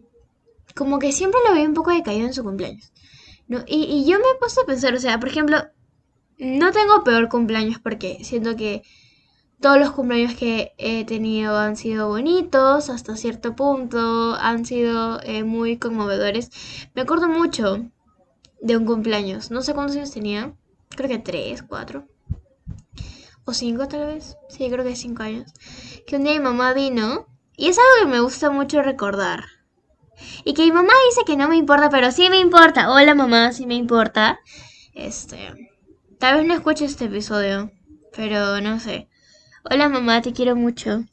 como 0.75 0.99
que 0.99 1.11
siempre 1.11 1.41
lo 1.47 1.55
veo 1.55 1.65
un 1.65 1.73
poco 1.73 1.91
decaído 1.91 2.27
en 2.27 2.33
su 2.33 2.43
cumpleaños. 2.43 2.91
¿No? 3.47 3.63
Y, 3.67 4.05
yo 4.05 4.17
me 4.19 4.25
he 4.25 4.39
puesto 4.39 4.61
a 4.61 4.65
pensar, 4.65 4.93
o 4.93 4.99
sea, 4.99 5.19
por 5.19 5.29
ejemplo, 5.29 5.57
no 6.37 6.71
tengo 6.71 7.03
peor 7.03 7.29
cumpleaños 7.29 7.79
porque 7.79 8.23
siento 8.23 8.55
que 8.55 8.83
todos 9.61 9.79
los 9.79 9.91
cumpleaños 9.91 10.35
que 10.35 10.73
he 10.77 11.05
tenido 11.05 11.57
han 11.57 11.77
sido 11.77 12.09
bonitos 12.09 12.89
hasta 12.89 13.15
cierto 13.15 13.55
punto, 13.55 14.35
han 14.35 14.65
sido 14.65 15.21
eh, 15.23 15.43
muy 15.43 15.77
conmovedores. 15.77 16.51
Me 16.93 17.03
acuerdo 17.03 17.27
mucho 17.29 17.89
de 18.61 18.77
un 18.77 18.85
cumpleaños, 18.85 19.51
no 19.51 19.61
sé 19.61 19.73
cuántos 19.73 19.95
años 19.95 20.11
tenía, 20.11 20.53
creo 20.89 21.09
que 21.09 21.19
tres, 21.19 21.63
cuatro 21.63 22.07
o 23.45 23.53
cinco 23.53 23.87
tal 23.87 24.07
vez, 24.07 24.37
sí, 24.49 24.69
creo 24.69 24.83
que 24.83 24.95
cinco 24.95 25.23
años, 25.23 25.53
que 26.07 26.15
un 26.15 26.23
día 26.23 26.33
mi 26.33 26.39
mamá 26.39 26.73
vino 26.73 27.27
y 27.55 27.67
es 27.67 27.77
algo 27.77 27.89
que 28.01 28.17
me 28.17 28.19
gusta 28.19 28.49
mucho 28.49 28.81
recordar. 28.81 29.54
Y 30.43 30.53
que 30.53 30.63
mi 30.63 30.72
mamá 30.72 30.93
dice 31.10 31.22
que 31.25 31.38
no 31.38 31.48
me 31.48 31.57
importa, 31.57 31.89
pero 31.89 32.12
sí 32.12 32.29
me 32.29 32.39
importa. 32.39 32.91
Hola 32.91 33.15
mamá, 33.15 33.51
sí 33.51 33.65
me 33.65 33.75
importa. 33.75 34.39
Este, 34.93 35.69
Tal 36.19 36.38
vez 36.38 36.48
no 36.48 36.53
escuche 36.53 36.86
este 36.86 37.05
episodio, 37.05 37.72
pero 38.15 38.62
no 38.62 38.79
sé. 38.79 39.10
Hola 39.69 39.89
mamá, 39.89 40.22
te 40.22 40.31
quiero 40.31 40.55
mucho. 40.55 41.03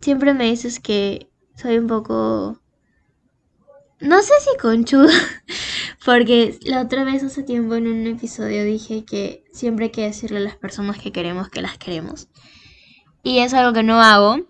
Siempre 0.00 0.34
me 0.34 0.44
dices 0.44 0.80
que 0.80 1.30
soy 1.54 1.78
un 1.78 1.86
poco... 1.86 2.60
No 4.00 4.20
sé 4.20 4.34
si 4.40 4.58
conchudo, 4.58 5.08
porque 6.04 6.58
la 6.62 6.82
otra 6.82 7.04
vez 7.04 7.22
hace 7.22 7.44
tiempo 7.44 7.76
en 7.76 7.86
un 7.86 8.06
episodio 8.06 8.64
dije 8.64 9.04
que 9.04 9.44
siempre 9.52 9.86
hay 9.86 9.90
que 9.92 10.02
decirle 10.02 10.38
a 10.38 10.42
las 10.42 10.56
personas 10.56 10.98
que 10.98 11.12
queremos 11.12 11.48
que 11.48 11.62
las 11.62 11.78
queremos. 11.78 12.28
Y 13.22 13.38
es 13.38 13.54
algo 13.54 13.72
que 13.72 13.84
no 13.84 14.02
hago. 14.02 14.40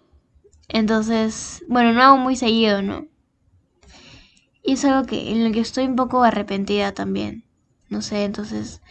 Entonces, 0.69 1.63
bueno, 1.69 1.93
no 1.93 2.03
hago 2.03 2.17
muy 2.17 2.35
seguido, 2.35 2.83
¿no? 2.83 3.07
Y 4.67 4.73
es 4.73 4.85
algo 4.85 5.07
que 5.07 5.31
en 5.31 5.45
lo 5.45 5.53
que 5.53 5.61
estoy 5.61 5.87
un 5.87 5.97
poco 5.97 6.25
arrepentida 6.25 6.93
también. 6.93 7.45
no 7.89 8.03
sé, 8.03 8.25
entonces 8.25 8.83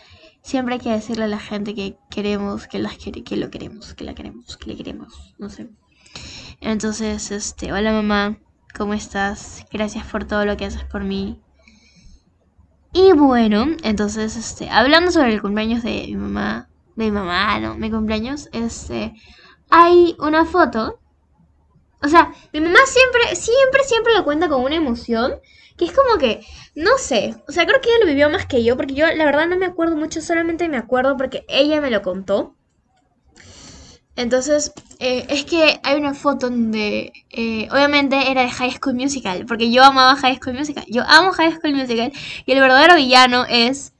siempre 0.42 0.76
hay 0.76 0.80
que 0.80 0.92
decirle 0.92 1.26
a 1.26 1.28
la 1.28 1.40
gente 1.40 1.76
que 1.76 1.98
queremos, 2.10 2.68
que 2.68 2.80
las 2.80 2.98
quiere, 2.98 3.24
que 3.24 3.36
lo 3.36 3.50
queremos, 3.50 3.94
que 3.94 4.04
la 4.04 4.16
queremos, 4.16 4.58
que 4.58 4.70
le 4.70 4.78
queremos, 4.78 5.34
no 5.38 5.50
sé. 5.50 5.70
Entonces, 6.62 7.32
este, 7.32 7.74
hola 7.74 7.92
mamá, 7.92 8.38
¿cómo 8.78 8.94
estás? 8.94 9.66
Gracias 9.72 10.06
por 10.06 10.26
todo 10.26 10.46
lo 10.46 10.56
que 10.56 10.66
haces 10.66 10.84
por 10.86 11.04
mí. 11.04 11.42
Y 12.94 13.12
bueno, 13.12 13.66
entonces, 13.84 14.38
este, 14.38 14.70
hablando 14.70 15.12
sobre 15.12 15.34
el 15.34 15.42
cumpleaños 15.42 15.84
de 15.84 16.06
mi 16.08 16.16
mamá, 16.16 16.70
de 16.96 17.06
mi 17.06 17.12
mamá, 17.12 17.60
no, 17.60 17.76
mi 17.76 17.92
cumpleaños, 17.92 18.48
este, 18.54 19.14
hay 19.70 20.16
una 20.20 20.46
foto. 20.46 21.00
O 22.02 22.08
sea, 22.08 22.32
mi 22.54 22.62
mamá 22.62 22.80
siempre, 22.86 23.36
siempre, 23.36 23.84
siempre 23.84 24.14
lo 24.14 24.24
cuenta 24.24 24.48
con 24.48 24.62
una 24.62 24.76
emoción. 24.76 25.34
Que 25.78 25.86
es 25.86 25.92
como 25.92 26.18
que, 26.18 26.46
no 26.74 26.98
sé, 26.98 27.36
o 27.48 27.52
sea, 27.52 27.66
creo 27.66 27.82
que 27.82 27.90
ella 27.90 28.00
lo 28.00 28.06
vivió 28.06 28.30
más 28.30 28.46
que 28.46 28.64
yo, 28.64 28.78
porque 28.78 28.94
yo 28.94 29.08
la 29.08 29.26
verdad 29.26 29.48
no 29.48 29.58
me 29.58 29.66
acuerdo 29.66 29.98
mucho, 29.98 30.22
solamente 30.22 30.70
me 30.70 30.78
acuerdo 30.78 31.18
porque 31.18 31.46
ella 31.50 31.82
me 31.82 31.92
lo 31.92 32.02
contó. 32.02 32.56
Entonces, 34.16 34.72
eh, 35.00 35.26
es 35.30 35.44
que 35.44 35.80
hay 35.84 35.96
una 35.98 36.14
foto 36.14 36.50
donde, 36.50 37.12
eh, 37.32 37.68
obviamente 37.72 38.32
era 38.32 38.44
de 38.44 38.50
High 38.50 38.72
School 38.72 38.96
Musical, 38.96 39.46
porque 39.46 39.70
yo 39.72 39.84
amaba 39.84 40.16
High 40.16 40.38
School 40.38 40.56
Musical. 40.56 40.86
Yo 40.88 41.04
amo 41.06 41.34
High 41.34 41.56
School 41.56 41.76
Musical 41.76 42.14
y 42.46 42.52
el 42.54 42.62
verdadero 42.62 42.96
villano 42.96 43.46
es 43.50 43.94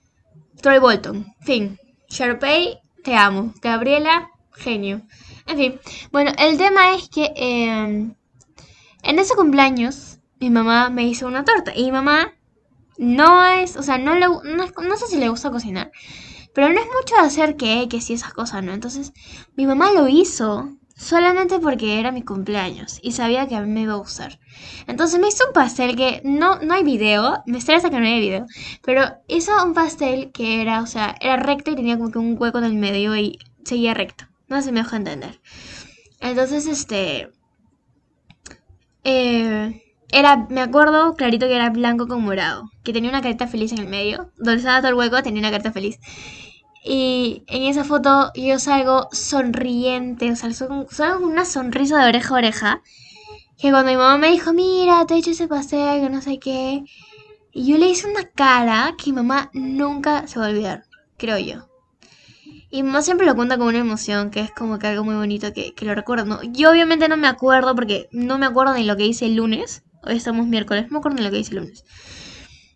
Troy 0.62 0.80
Bolton. 0.80 1.26
Fin. 1.42 1.78
Sharpay, 2.08 2.80
te 3.04 3.16
amo. 3.16 3.54
Gabriela, 3.62 4.30
genio. 4.54 5.02
En 5.48 5.58
fin, 5.58 5.80
bueno, 6.12 6.32
el 6.40 6.58
tema 6.58 6.96
es 6.96 7.10
que 7.10 7.32
em, 7.36 8.16
en 9.04 9.20
ese 9.20 9.36
cumpleaños 9.36 10.15
mi 10.40 10.50
mamá 10.50 10.90
me 10.90 11.04
hizo 11.08 11.28
una 11.28 11.44
torta 11.44 11.74
y 11.76 11.86
mi 11.86 11.92
mamá 11.92 12.34
no 12.98 13.46
es, 13.46 13.76
o 13.78 13.84
sea, 13.84 13.98
no, 13.98 14.16
le, 14.16 14.28
no, 14.28 14.98
sé 14.98 15.08
si 15.08 15.18
le 15.18 15.30
gusta 15.30 15.52
cocinar, 15.52 15.92
pero 16.54 16.70
no 16.70 16.80
es 16.80 16.88
mucho 16.88 17.16
de 17.16 17.28
hacer 17.28 17.56
que, 17.58 17.88
sí, 18.02 18.14
esas 18.14 18.34
cosas, 18.34 18.64
¿no? 18.64 18.74
Entonces, 18.74 19.14
mi 19.56 19.66
mamá 19.66 19.92
lo 19.92 20.08
hizo 20.08 20.70
solamente 20.96 21.60
porque 21.60 22.00
era 22.00 22.14
mi 22.14 22.22
cumpleaños 22.22 23.00
y 23.02 23.12
sabía 23.12 23.48
que 23.48 23.56
a 23.56 23.62
mí 23.62 23.70
me 23.70 23.82
iba 23.82 23.94
a 23.94 23.98
gustar. 23.98 24.40
Entonces 24.88 25.20
me 25.20 25.28
hizo 25.28 25.46
un 25.48 25.54
pastel 25.54 25.98
que 25.98 26.22
no, 26.24 26.60
no 26.60 26.74
hay 26.74 26.84
video, 26.84 27.44
me 27.46 27.58
estresa 27.58 27.90
que 27.90 28.00
no 28.00 28.06
hay 28.06 28.22
video, 28.22 28.46
pero 28.82 29.04
hizo 29.28 29.52
un 29.66 29.74
pastel 29.74 30.32
que 30.32 30.62
era, 30.62 30.82
o 30.82 30.88
sea, 30.88 31.16
era 31.20 31.36
recto 31.36 31.72
y 31.72 31.76
tenía 31.76 31.98
como 31.98 32.12
que 32.12 32.20
un 32.20 32.38
hueco 32.40 32.60
en 32.60 32.64
el 32.64 32.76
medio 32.76 33.16
y 33.18 33.40
seguía 33.66 33.94
recto. 33.94 34.26
No 34.48 34.62
se 34.62 34.72
me 34.72 34.84
deja 34.84 34.96
entender. 34.96 35.42
Entonces, 36.22 36.66
este... 36.68 37.30
Eh, 39.04 39.85
era, 40.12 40.48
me 40.50 40.62
acuerdo 40.62 41.16
clarito 41.16 41.48
que 41.48 41.56
era 41.56 41.70
blanco 41.70 42.08
con 42.08 42.24
morado, 42.24 42.70
que 42.84 42.94
tenía 42.94 43.10
una 43.10 43.22
carita 43.22 43.48
feliz 43.48 43.72
en 43.72 43.80
el 43.80 43.88
medio, 43.88 44.32
donde 44.38 44.58
estaba 44.58 44.80
todo 44.80 44.90
el 44.90 44.96
hueco 44.96 45.22
tenía 45.24 45.40
una 45.40 45.52
carita 45.52 45.72
feliz. 45.72 46.00
Y 46.88 47.44
en 47.48 47.64
esa 47.64 47.84
foto 47.84 48.32
yo 48.36 48.60
salgo 48.60 49.10
sonriente, 49.12 50.32
o 50.32 50.36
sea, 50.36 50.54
salgo 50.54 50.86
con 50.86 51.24
una 51.24 51.44
sonrisa 51.44 51.98
de 51.98 52.10
oreja 52.10 52.36
a 52.36 52.38
oreja. 52.38 52.82
Que 53.58 53.72
cuando 53.72 53.92
mi 53.92 53.98
mamá 53.98 54.18
me 54.18 54.30
dijo, 54.30 54.54
mira, 54.54 55.06
te 55.06 55.16
he 55.16 55.18
hecho 55.18 55.32
ese 55.32 55.48
pastel, 55.48 56.02
que 56.02 56.10
no 56.10 56.22
sé 56.22 56.38
qué. 56.38 56.84
Y 57.52 57.66
yo 57.66 57.78
le 57.78 57.90
hice 57.90 58.08
una 58.08 58.26
cara 58.26 58.96
que 58.98 59.12
mi 59.12 59.16
mamá 59.16 59.50
nunca 59.54 60.28
se 60.28 60.38
va 60.38 60.46
a 60.46 60.50
olvidar, 60.50 60.84
creo 61.18 61.40
yo. 61.40 61.68
Y 62.70 62.84
mamá 62.84 63.02
siempre 63.02 63.26
lo 63.26 63.36
cuenta 63.36 63.58
con 63.58 63.68
una 63.68 63.80
emoción, 63.80 64.30
que 64.30 64.42
es 64.42 64.52
como 64.52 64.78
que 64.78 64.88
algo 64.88 65.06
muy 65.06 65.16
bonito 65.16 65.54
que, 65.54 65.74
que 65.74 65.86
lo 65.86 65.96
recuerdo. 65.96 66.42
Yo 66.44 66.70
obviamente 66.70 67.08
no 67.08 67.18
me 67.18 67.28
acuerdo 67.28 67.74
porque 67.74 68.10
no 68.12 68.38
me 68.38 68.46
acuerdo 68.46 68.74
ni 68.76 68.84
lo 68.84 68.98
que 68.98 69.08
hice 69.08 69.26
el 69.26 69.36
lunes. 69.36 69.85
Hoy 70.06 70.16
estamos 70.18 70.48
miércoles, 70.48 70.86
no 70.86 70.92
me 70.94 70.98
acuerdo 71.00 71.24
lo 71.24 71.32
que 71.32 71.40
hice 71.40 71.52
el 71.56 71.62
lunes. 71.62 71.84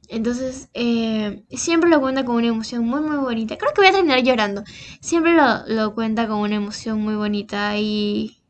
Entonces, 0.07 0.69
eh, 0.74 1.43
siempre 1.51 1.89
lo 1.89 2.01
cuenta 2.01 2.25
con 2.25 2.36
una 2.36 2.48
emoción 2.48 2.83
muy, 2.86 3.01
muy 3.01 3.17
bonita. 3.17 3.57
Creo 3.57 3.74
que 3.74 3.81
voy 3.81 3.89
a 3.89 3.91
terminar 3.91 4.24
llorando. 4.24 4.63
Siempre 5.01 5.36
lo, 5.36 5.65
lo 5.67 5.93
cuenta 5.93 6.27
con 6.27 6.39
una 6.39 6.55
emoción 6.55 7.00
muy 7.01 7.15
bonita 7.15 7.77
y, 7.77 8.41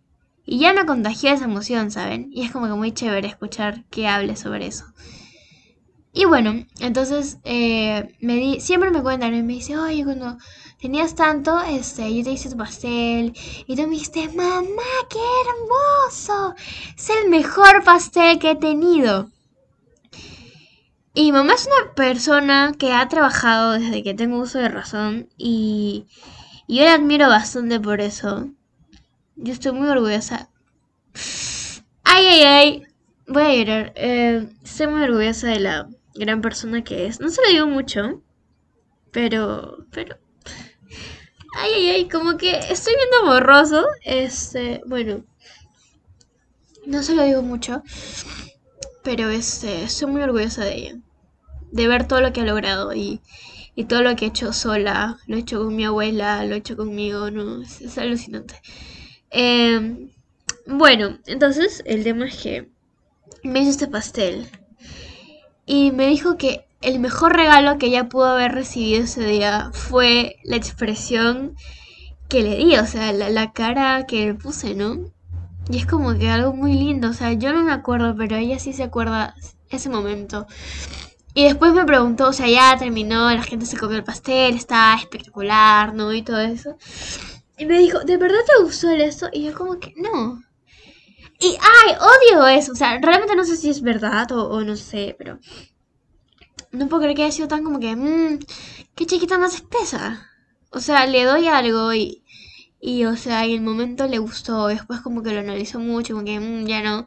y 0.45 0.59
ya 0.59 0.74
me 0.74 0.86
contagió 0.86 1.31
esa 1.33 1.45
emoción, 1.45 1.91
¿saben? 1.91 2.29
Y 2.31 2.43
es 2.43 2.51
como 2.51 2.67
que 2.67 2.74
muy 2.74 2.93
chévere 2.93 3.27
escuchar 3.27 3.86
que 3.89 4.07
hable 4.07 4.36
sobre 4.38 4.67
eso. 4.67 4.86
Y 6.12 6.25
bueno, 6.25 6.65
entonces 6.79 7.38
eh, 7.43 8.15
me 8.19 8.36
di, 8.36 8.59
siempre 8.59 8.89
me 8.91 9.01
cuentan 9.03 9.33
y 9.36 9.43
me 9.43 9.53
dice, 9.53 9.77
oye, 9.77 10.03
cuando 10.03 10.38
tenías 10.79 11.15
tanto, 11.15 11.59
este, 11.62 12.15
yo 12.15 12.24
te 12.24 12.31
hice 12.31 12.50
tu 12.50 12.57
pastel 12.57 13.33
y 13.67 13.75
tú 13.75 13.81
me 13.83 13.89
dijiste, 13.89 14.29
mamá, 14.29 14.83
qué 15.09 15.19
hermoso, 15.45 16.55
es 16.98 17.09
el 17.09 17.29
mejor 17.29 17.83
pastel 17.83 18.39
que 18.39 18.51
he 18.51 18.55
tenido. 18.55 19.29
Y 21.13 21.31
mamá 21.31 21.53
es 21.53 21.67
una 21.67 21.93
persona 21.95 22.74
que 22.77 22.93
ha 22.93 23.07
trabajado 23.09 23.74
desde 23.74 24.03
que 24.03 24.13
tengo 24.13 24.39
uso 24.39 24.59
de 24.59 24.69
razón 24.69 25.29
y, 25.38 26.05
yo 26.67 26.86
la 26.86 26.93
admiro 26.93 27.27
bastante 27.27 27.79
por 27.79 28.00
eso. 28.00 28.48
Yo 29.36 29.53
estoy 29.53 29.71
muy 29.71 29.89
orgullosa. 29.89 30.50
Ay, 32.03 32.27
ay, 32.27 32.43
ay. 32.43 32.83
Voy 33.27 33.43
a 33.43 33.55
llorar. 33.55 33.93
Eh, 33.95 34.48
estoy 34.63 34.88
muy 34.88 35.01
orgullosa 35.01 35.48
de 35.48 35.59
la 35.62 35.89
gran 36.13 36.41
persona 36.41 36.83
que 36.83 37.07
es. 37.07 37.19
No 37.19 37.29
se 37.29 37.41
lo 37.41 37.50
digo 37.50 37.65
mucho, 37.65 38.21
pero, 39.12 39.88
pero 39.89 40.19
Ay, 41.56 41.72
ay, 41.74 41.89
ay, 41.89 42.10
como 42.10 42.38
que 42.38 42.58
estoy 42.70 42.94
viendo 42.96 43.34
borroso. 43.34 43.86
Este, 44.03 44.82
bueno. 44.86 45.24
No 46.86 47.03
se 47.03 47.15
lo 47.15 47.24
digo 47.24 47.41
mucho. 47.41 47.84
Pero 49.03 49.29
este, 49.29 49.84
estoy 49.84 50.12
muy 50.12 50.22
orgullosa 50.22 50.63
de 50.65 50.75
ella. 50.75 50.96
De 51.72 51.88
ver 51.88 52.08
todo 52.08 52.22
lo 52.22 52.34
que 52.34 52.41
ha 52.41 52.46
logrado 52.46 52.94
y, 52.94 53.22
y 53.75 53.86
todo 53.86 54.01
lo 54.01 54.15
que 54.15 54.25
he 54.25 54.27
hecho 54.29 54.53
sola. 54.53 55.18
Lo 55.27 55.38
he 55.38 55.39
hecho 55.39 55.63
con 55.63 55.75
mi 55.75 55.86
abuela, 55.86 56.44
lo 56.46 56.56
he 56.56 56.60
hecho 56.60 56.77
conmigo, 56.77 57.32
no, 57.32 57.62
es, 57.62 57.98
alucinante. 57.98 58.56
Em, 59.29 60.10
bueno, 60.65 61.18
entonces 61.25 61.82
el 61.86 62.03
tema 62.03 62.27
es 62.27 62.38
que 62.38 62.70
me 63.44 63.62
hizo 63.62 63.72
este 63.72 63.88
pastel. 63.88 64.50
Y 65.65 65.91
me 65.91 66.08
dijo 66.08 66.38
que 66.38 66.65
el 66.81 67.00
mejor 67.00 67.36
regalo 67.36 67.77
que 67.77 67.88
ella 67.88 68.07
pudo 68.07 68.27
haber 68.27 68.53
recibido 68.53 69.03
ese 69.03 69.25
día 69.25 69.71
fue 69.74 70.38
la 70.43 70.55
expresión 70.55 71.55
que 72.29 72.43
le 72.43 72.55
di, 72.55 72.75
o 72.77 72.86
sea, 72.86 73.12
la, 73.12 73.53
cara 73.53 74.05
que 74.05 74.27
le 74.27 74.33
puse, 74.36 74.75
¿no? 74.75 75.12
Y 75.69 75.77
es 75.77 75.86
como 75.86 76.17
que 76.17 76.29
algo 76.29 76.53
muy 76.53 76.74
lindo, 76.74 77.09
o 77.09 77.13
sea, 77.13 77.33
yo 77.33 77.53
no 77.53 77.63
me 77.63 77.74
acuerdo, 77.74 78.15
pero 78.15 78.38
ella 78.38 78.59
sí 78.59 78.74
se 78.74 78.83
acuerda 78.83 79.36
ese 79.69 79.89
momento. 79.89 80.48
Y 81.33 81.43
después 81.43 81.74
me 81.74 81.86
preguntó, 81.86 82.29
o 82.29 82.33
sea, 82.33 82.48
ya 82.48 82.77
terminó, 82.77 83.29
la 83.31 83.43
gente 83.43 83.65
se 83.65 83.77
comió 83.77 83.98
el 83.98 84.03
pastel, 84.03 84.55
está 84.55 84.95
espectacular, 84.95 85.93
¿no? 85.93 86.13
Y 86.13 86.21
todo 86.24 86.39
eso. 86.39 86.77
Y 87.57 87.65
me 87.65 87.77
dijo, 87.79 88.00
¿de 88.00 88.17
verdad 88.17 88.39
te 88.48 88.63
gustó 88.63 88.89
esto? 88.91 89.29
Y 89.33 89.43
yo 89.45 89.53
como 89.53 89.79
que, 89.79 89.93
no. 89.98 90.41
Y, 91.39 91.57
ay, 91.62 91.95
odio 91.95 92.48
eso, 92.48 92.71
o 92.74 92.75
sea, 92.75 93.00
realmente 93.00 93.36
no 93.36 93.45
sé 93.45 93.57
si 93.57 93.69
es 93.69 93.81
verdad 93.81 94.31
o 94.31 94.62
no 94.63 94.75
sé, 94.75 95.15
pero 95.17 95.39
no 96.72 96.88
puedo 96.88 97.02
creer 97.04 97.16
que 97.16 97.24
haya 97.24 97.32
sido 97.32 97.48
tan 97.48 97.64
como 97.64 97.80
que, 97.80 97.96
mmm, 97.96 98.40
qué 98.96 99.06
chiquita 99.06 99.38
más 99.38 99.56
espesa. 99.56 100.28
O 100.72 100.80
sea, 100.80 101.06
le 101.08 101.24
doy 101.24 101.48
algo 101.48 101.94
y, 101.94 102.24
y 102.82 103.06
o 103.06 103.16
sea, 103.18 103.46
en 103.46 103.52
el 103.54 103.62
momento 103.62 104.08
le 104.08 104.20
gustó, 104.20 104.68
después 104.68 105.02
como 105.02 105.24
que 105.24 105.34
lo 105.34 105.40
analizó 105.42 105.80
mucho, 105.80 106.14
como 106.16 106.26
que, 106.26 106.40
mmm, 106.40 106.66
ya 106.68 106.82
no. 106.84 107.06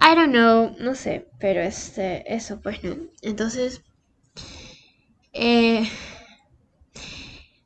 I 0.00 0.14
don't 0.16 0.32
know, 0.32 0.74
no 0.80 0.96
sé, 0.96 1.28
pero 1.38 1.60
este, 1.60 2.34
eso 2.34 2.60
pues 2.60 2.82
no. 2.82 2.96
Entonces, 3.22 3.82
eh, 5.32 5.88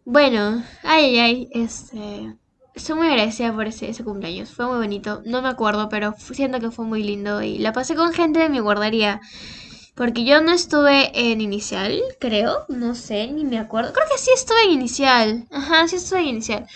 bueno, 0.05 0.62
ay, 0.83 1.19
ay, 1.19 1.49
este, 1.53 2.37
estoy 2.75 2.97
muy 2.97 3.07
agradecida 3.09 3.53
por 3.55 3.67
ese, 3.67 3.89
ese 3.89 4.05
cumpleaños, 4.05 4.51
fue 4.53 4.67
muy 4.67 4.77
bonito, 4.79 5.23
no 5.25 5.43
me 5.43 5.49
acuerdo, 5.49 5.89
pero 5.89 6.15
siento 6.19 6.59
que 6.61 6.71
fue 6.71 6.85
muy 6.85 7.03
lindo 7.05 7.43
y 7.43 7.59
la 7.59 7.73
pasé 7.73 7.95
con 7.95 8.12
gente 8.12 8.41
de 8.41 8.49
mi 8.49 8.59
guardería. 8.59 9.21
Porque 9.94 10.25
yo 10.25 10.40
no 10.40 10.52
estuve 10.52 11.30
en 11.30 11.40
inicial, 11.40 12.00
creo. 12.18 12.64
No 12.68 12.94
sé, 12.94 13.26
ni 13.28 13.44
me 13.44 13.58
acuerdo. 13.58 13.92
Creo 13.92 14.06
que 14.11 14.18
sí 14.18 14.30
estuve 14.34 14.64
en 14.64 14.70
inicial. 14.72 15.46
Ajá, 15.50 15.87
sí 15.87 15.96
estuve 15.96 16.20
en 16.20 16.28
inicial. 16.28 16.66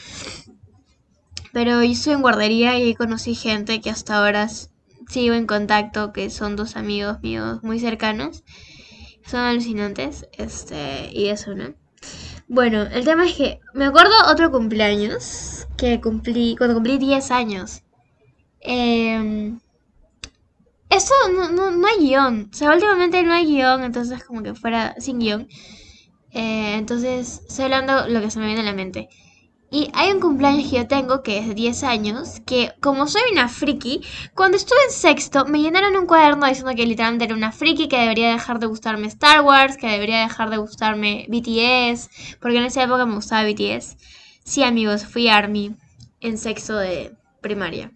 Pero 1.53 1.83
yo 1.83 1.93
estuve 1.93 2.15
en 2.15 2.21
guardería 2.21 2.79
y 2.79 2.95
conocí 2.95 3.35
gente 3.35 3.81
que 3.81 3.89
hasta 3.89 4.19
ahora 4.19 4.49
sigo 5.09 5.35
en 5.35 5.47
contacto, 5.47 6.13
que 6.13 6.29
son 6.29 6.57
dos 6.57 6.77
amigos 6.77 7.23
míos 7.23 7.63
muy 7.63 7.81
cercanos. 7.81 8.45
Son 9.27 9.41
alucinantes. 9.41 10.29
Este, 10.33 11.09
y 11.11 11.29
eso, 11.29 11.55
¿no? 11.55 11.75
Bueno, 12.49 12.83
el 12.83 13.05
tema 13.05 13.27
es 13.27 13.35
que 13.35 13.61
me 13.73 13.87
acuerdo 13.87 14.13
otro 14.31 14.51
cumpleaños 14.51 15.67
que 15.79 16.01
cumplí 16.01 16.55
cuando 16.57 16.75
cumplí 16.75 16.99
10 16.99 17.31
años. 17.31 17.83
Eh, 18.61 19.57
eso 20.97 21.15
no, 21.35 21.51
no, 21.51 21.71
no 21.71 21.87
hay 21.87 21.99
guion. 22.09 22.51
O 22.53 22.57
sea, 22.57 22.73
últimamente 22.73 23.23
no 23.23 23.33
hay 23.33 23.47
guion, 23.47 23.85
entonces 23.85 24.25
como 24.25 24.43
que 24.43 24.55
fuera 24.55 24.95
sin 24.99 25.19
guion. 25.19 25.49
Eh, 26.33 26.75
entonces, 26.77 27.43
estoy 27.49 27.67
hablando 27.67 28.09
lo 28.09 28.21
que 28.21 28.31
se 28.31 28.39
me 28.39 28.47
viene 28.47 28.61
a 28.61 28.65
la 28.65 28.73
mente. 28.73 29.09
Y 29.71 29.91
hay 29.95 30.13
un 30.13 30.21
cumpleaños 30.21 30.71
que 30.71 30.77
yo 30.77 30.87
tengo 30.87 31.23
que 31.23 31.39
es 31.39 31.49
de 31.49 31.55
10 31.55 31.83
años, 31.83 32.41
que 32.47 32.73
como 32.81 33.09
soy 33.09 33.23
una 33.33 33.49
friki, 33.49 34.01
cuando 34.35 34.57
estuve 34.57 34.79
en 34.87 34.93
sexto 34.93 35.45
me 35.47 35.61
llenaron 35.61 35.97
un 35.97 36.07
cuaderno 36.07 36.47
diciendo 36.47 36.73
que 36.77 36.87
literalmente 36.87 37.25
era 37.25 37.35
una 37.35 37.51
friki, 37.53 37.89
que 37.89 37.99
debería 37.99 38.31
dejar 38.31 38.61
de 38.61 38.67
gustarme 38.67 39.09
Star 39.09 39.43
Wars, 39.43 39.77
que 39.77 39.89
debería 39.89 40.21
dejar 40.21 40.51
de 40.51 40.59
gustarme 40.59 41.27
BTS, 41.29 42.39
porque 42.41 42.59
en 42.59 42.65
esa 42.65 42.85
época 42.85 43.07
me 43.07 43.17
gustaba 43.17 43.49
BTS. 43.49 43.97
Sí 44.45 44.63
amigos, 44.63 45.05
fui 45.05 45.29
ARMY 45.29 45.75
en 46.21 46.39
sexto 46.39 46.77
de 46.77 47.13
primaria. 47.41 47.91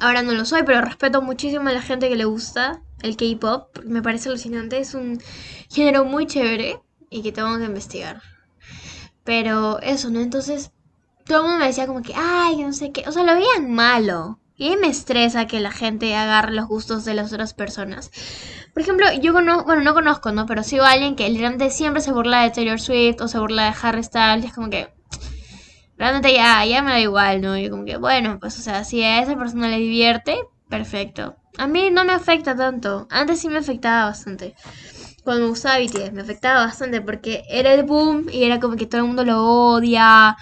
Ahora 0.00 0.22
no 0.22 0.32
lo 0.32 0.44
soy, 0.44 0.62
pero 0.64 0.80
respeto 0.80 1.22
muchísimo 1.22 1.68
a 1.68 1.72
la 1.72 1.82
gente 1.82 2.08
que 2.08 2.16
le 2.16 2.24
gusta 2.24 2.82
el 3.02 3.16
K-Pop, 3.16 3.80
me 3.84 4.00
parece 4.00 4.30
alucinante, 4.30 4.78
es 4.78 4.94
un 4.94 5.20
género 5.70 6.06
muy 6.06 6.26
chévere 6.26 6.80
y 7.10 7.22
que 7.22 7.32
tengo 7.32 7.58
que 7.58 7.64
investigar. 7.64 8.22
Pero 9.24 9.78
eso, 9.80 10.10
¿no? 10.10 10.20
Entonces, 10.20 10.72
todo 11.26 11.38
el 11.38 11.44
mundo 11.44 11.58
me 11.58 11.66
decía 11.66 11.86
como 11.86 12.02
que, 12.02 12.14
ay, 12.16 12.56
no 12.62 12.72
sé 12.72 12.92
qué. 12.92 13.04
O 13.06 13.12
sea, 13.12 13.24
lo 13.24 13.34
veían 13.34 13.72
malo. 13.72 14.38
Y 14.56 14.76
me 14.76 14.86
estresa 14.86 15.46
que 15.46 15.60
la 15.60 15.72
gente 15.72 16.14
agarre 16.14 16.52
los 16.52 16.68
gustos 16.68 17.04
de 17.04 17.14
las 17.14 17.32
otras 17.32 17.54
personas. 17.54 18.10
Por 18.72 18.82
ejemplo, 18.82 19.06
yo 19.20 19.32
conozco, 19.32 19.64
bueno, 19.64 19.82
no 19.82 19.94
conozco, 19.94 20.30
¿no? 20.32 20.46
Pero 20.46 20.62
sigo 20.62 20.84
a 20.84 20.92
alguien 20.92 21.16
que 21.16 21.28
literalmente 21.28 21.70
siempre 21.70 22.00
se 22.00 22.12
burla 22.12 22.42
de 22.42 22.50
Taylor 22.50 22.80
Swift 22.80 23.20
o 23.20 23.28
se 23.28 23.38
burla 23.38 23.64
de 23.64 23.76
Harry 23.82 24.04
Styles. 24.04 24.44
Y 24.44 24.46
es 24.48 24.54
como 24.54 24.70
que, 24.70 24.93
realmente 25.98 26.32
ya, 26.32 26.64
ya 26.64 26.82
me 26.82 26.92
da 26.92 27.00
igual, 27.00 27.40
¿no? 27.40 27.56
Y 27.56 27.70
como 27.70 27.84
que, 27.84 27.96
bueno, 27.96 28.38
pues, 28.40 28.58
o 28.58 28.62
sea, 28.62 28.84
si 28.84 29.02
a 29.02 29.22
esa 29.22 29.36
persona 29.36 29.68
le 29.68 29.78
divierte, 29.78 30.38
perfecto. 30.68 31.36
A 31.58 31.66
mí 31.66 31.90
no 31.90 32.04
me 32.04 32.12
afecta 32.12 32.56
tanto. 32.56 33.06
Antes 33.10 33.40
sí 33.40 33.48
me 33.48 33.58
afectaba 33.58 34.06
bastante 34.06 34.54
cuando 35.24 35.44
me 35.44 35.48
gustaba 35.48 35.78
BTS 35.78 36.12
me 36.12 36.20
afectaba 36.20 36.66
bastante 36.66 37.00
porque 37.00 37.44
era 37.48 37.72
el 37.72 37.84
boom 37.84 38.26
y 38.30 38.44
era 38.44 38.60
como 38.60 38.76
que 38.76 38.86
todo 38.86 39.00
el 39.00 39.06
mundo 39.06 39.24
lo 39.24 39.42
odia 39.42 40.36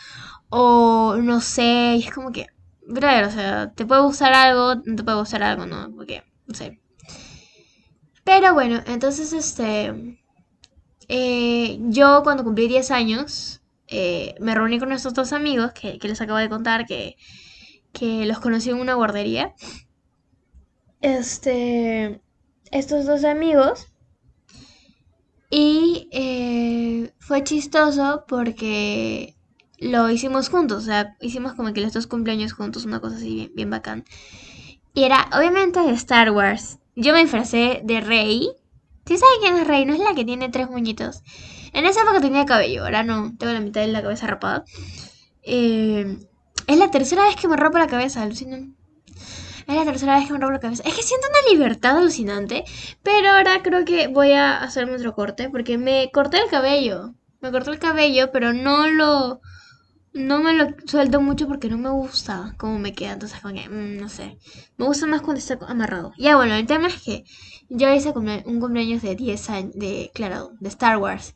o 0.51 1.17
no 1.17 1.41
sé, 1.41 1.97
y 1.97 2.05
es 2.05 2.13
como 2.13 2.31
que, 2.31 2.47
brother, 2.87 3.25
o 3.25 3.31
sea, 3.31 3.73
te 3.73 3.87
puede 3.87 4.03
gustar 4.03 4.35
algo, 4.35 4.75
no 4.85 4.97
te 4.97 5.03
puede 5.03 5.19
gustar 5.19 5.43
algo, 5.43 5.65
¿no? 5.65 5.91
Porque, 5.97 6.25
no 6.47 6.55
sé. 6.55 6.79
Pero 8.25 8.53
bueno, 8.53 8.83
entonces 8.87 9.33
este, 9.33 10.19
eh, 11.09 11.79
yo 11.89 12.23
cuando 12.23 12.45
cumplí 12.45 12.69
10 12.69 12.91
años, 12.91 13.62
eh, 13.93 14.35
me 14.41 14.55
reuní 14.55 14.79
con 14.79 14.93
estos 14.93 15.15
dos 15.15 15.33
amigos 15.33 15.73
que, 15.73 15.99
que 15.99 16.09
les 16.09 16.21
acabo 16.21 16.39
de 16.39 16.49
contar 16.49 16.87
que, 16.87 17.17
que 17.93 18.27
los 18.27 18.41
conocí 18.41 18.71
en 18.71 18.81
una 18.81 18.95
guardería. 18.95 19.55
Este, 21.01 22.21
estos 22.71 23.07
dos 23.07 23.25
amigos 23.25 23.89
y 25.51 26.09
eh, 26.13 27.13
fue 27.19 27.45
chistoso 27.45 28.25
porque 28.27 29.37
lo 29.79 30.09
hicimos 30.09 30.49
juntos, 30.49 30.85
o 30.85 30.87
sea, 30.87 31.17
hicimos 31.21 31.53
como 31.53 31.75
que 31.75 31.83
los 31.83 31.93
dos 31.93 32.07
cumpleaños 32.07 32.55
juntos, 32.55 32.87
una 32.87 33.01
cosa 33.01 33.17
así 33.17 33.35
bien, 33.35 33.53
bien 33.55 33.71
bacán. 33.71 34.05
Y 34.95 35.05
era 35.05 35.29
obviamente 35.37 35.81
de 35.81 35.93
Star 35.93 36.31
Wars. 36.31 36.79
Yo 36.97 37.13
me 37.13 37.21
disfracé 37.21 37.83
de 37.85 38.01
Rey. 38.01 38.49
¿Sí 39.05 39.19
saben 39.19 39.41
quién 39.41 39.57
es 39.57 39.67
Rey? 39.67 39.85
¿No 39.85 39.93
es 39.93 40.01
la 40.01 40.15
que 40.15 40.25
tiene 40.25 40.49
tres 40.49 40.71
muñitos? 40.71 41.23
En 41.73 41.87
esa 41.87 42.03
época 42.03 42.21
tenía 42.21 42.45
cabello, 42.45 42.85
ahora 42.85 43.03
no, 43.03 43.35
tengo 43.39 43.53
la 43.53 43.61
mitad 43.61 43.81
de 43.81 43.89
la 43.89 44.03
cabeza 44.03 44.27
rapada. 44.27 44.65
Eh, 45.43 46.19
es 46.67 46.79
la 46.79 46.91
tercera 46.91 47.25
vez 47.25 47.37
que 47.37 47.49
me 47.49 47.57
rapo 47.57 47.79
la 47.79 47.87
cabeza, 47.87 48.23
alucinan. 48.23 48.77
Es 49.67 49.77
la 49.77 49.85
tercera 49.85 50.19
vez 50.19 50.27
que 50.27 50.33
me 50.33 50.39
robo 50.39 50.53
la 50.53 50.61
cabeza. 50.61 50.83
Es 50.87 50.95
que 50.95 51.03
siento 51.03 51.27
una 51.29 51.53
libertad 51.53 51.97
alucinante. 51.97 52.65
Pero 53.03 53.31
ahora 53.31 53.63
creo 53.63 53.85
que 53.85 54.09
voy 54.09 54.33
a 54.33 54.59
hacerme 54.59 54.97
otro 54.97 55.15
corte. 55.15 55.51
Porque 55.51 55.79
me 55.79 56.11
corté 56.13 56.39
el 56.39 56.51
cabello. 56.51 57.15
Me 57.41 57.51
corté 57.51 57.71
el 57.71 57.79
cabello, 57.79 58.31
pero 58.33 58.53
no 58.53 58.89
lo. 58.89 59.41
No 60.15 60.41
me 60.43 60.53
lo 60.53 60.67
suelto 60.87 61.21
mucho 61.23 61.49
porque 61.49 61.69
no 61.71 61.79
me 61.79 61.91
gusta 61.91 62.55
cómo 62.59 62.79
me 62.79 62.93
queda. 62.93 63.13
Entonces, 63.13 63.41
como 63.41 63.55
que, 63.55 63.69
mm, 63.69 63.99
no 63.99 64.09
sé. 64.09 64.39
Me 64.77 64.85
gusta 64.87 65.07
más 65.07 65.23
cuando 65.23 65.39
está 65.39 65.59
amarrado. 65.67 66.13
Ya, 66.19 66.37
bueno, 66.37 66.55
el 66.55 66.67
tema 66.67 66.89
es 66.89 67.03
que 67.03 67.25
yo 67.71 67.93
hice 67.93 68.11
un 68.11 68.61
cumpleaños 68.61 69.03
de 69.03 69.15
10 69.17 69.51
años. 69.51 69.73
De, 69.75 70.11
claro, 70.15 70.53
de 70.61 70.69
Star 70.69 70.99
Wars. 70.99 71.35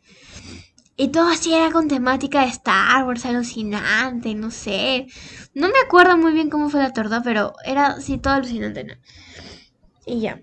Y 0.99 1.09
todo 1.09 1.29
así 1.29 1.55
era 1.55 1.71
con 1.73 1.89
temática 1.89 2.41
de 2.41 2.49
Star 2.49 3.05
Wars, 3.05 3.27
alucinante, 3.27 4.35
no 4.35 4.51
sé. 4.51 5.07
No 5.55 5.69
me 5.69 5.79
acuerdo 5.85 6.17
muy 6.17 6.33
bien 6.33 6.49
cómo 6.51 6.71
fue 6.71 6.81
la 6.81 6.93
torta, 6.93 7.23
pero 7.23 7.53
era 7.65 7.89
así 7.89 8.19
todo 8.19 8.35
alucinante. 8.35 8.99
Y 10.07 10.21
ya. 10.21 10.41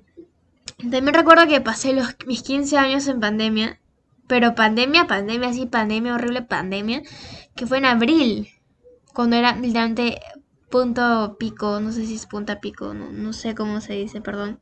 También 0.77 1.13
recuerdo 1.13 1.47
que 1.47 1.61
pasé 1.61 1.93
los, 1.93 2.15
mis 2.27 2.43
15 2.43 2.77
años 2.77 3.07
en 3.07 3.19
pandemia. 3.19 3.79
Pero 4.27 4.55
pandemia, 4.55 5.07
pandemia, 5.07 5.49
así, 5.49 5.65
pandemia, 5.65 6.15
horrible 6.15 6.41
pandemia. 6.41 7.01
Que 7.55 7.67
fue 7.67 7.77
en 7.77 7.86
abril. 7.86 8.49
Cuando 9.13 9.36
era 9.36 9.55
literalmente 9.55 10.19
punto 10.69 11.38
pico. 11.38 11.79
No 11.79 11.91
sé 11.91 12.05
si 12.05 12.15
es 12.15 12.25
punta 12.25 12.59
pico. 12.59 12.93
No, 12.93 13.33
sé 13.33 13.55
cómo 13.55 13.81
se 13.81 13.93
dice, 13.93 14.21
perdón. 14.21 14.59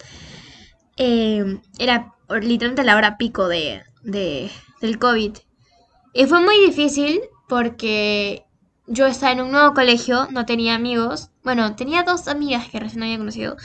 Eh, 0.98 1.60
era 1.80 2.14
literalmente 2.30 2.84
la 2.84 2.96
hora 2.98 3.18
pico 3.18 3.48
de, 3.48 3.84
de, 4.04 4.52
del 4.82 5.00
COVID. 5.00 5.38
Y 6.14 6.26
fue 6.26 6.42
muy 6.42 6.60
difícil 6.66 7.22
porque 7.48 8.46
yo 8.88 9.08
estaba 9.08 9.32
en 9.32 9.42
un 9.42 9.52
nuevo 9.52 9.74
colegio, 9.74 10.28
no 10.32 10.46
tenía 10.46 10.76
amigos. 10.76 11.30
Bueno, 11.44 11.76
tenía 11.76 12.04
dos 12.04 12.28
amigas 12.28 12.68
que 12.70 12.80
recién 12.80 13.04
había 13.04 13.18
conocido, 13.18 13.56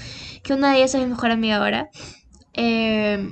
que 0.42 0.54
una 0.54 0.70
de 0.70 0.78
ellas 0.78 0.94
es 0.94 1.00
mi 1.00 1.08
mejor 1.08 1.32
amiga 1.32 1.56
ahora. 1.56 1.90
Eh, 2.54 3.28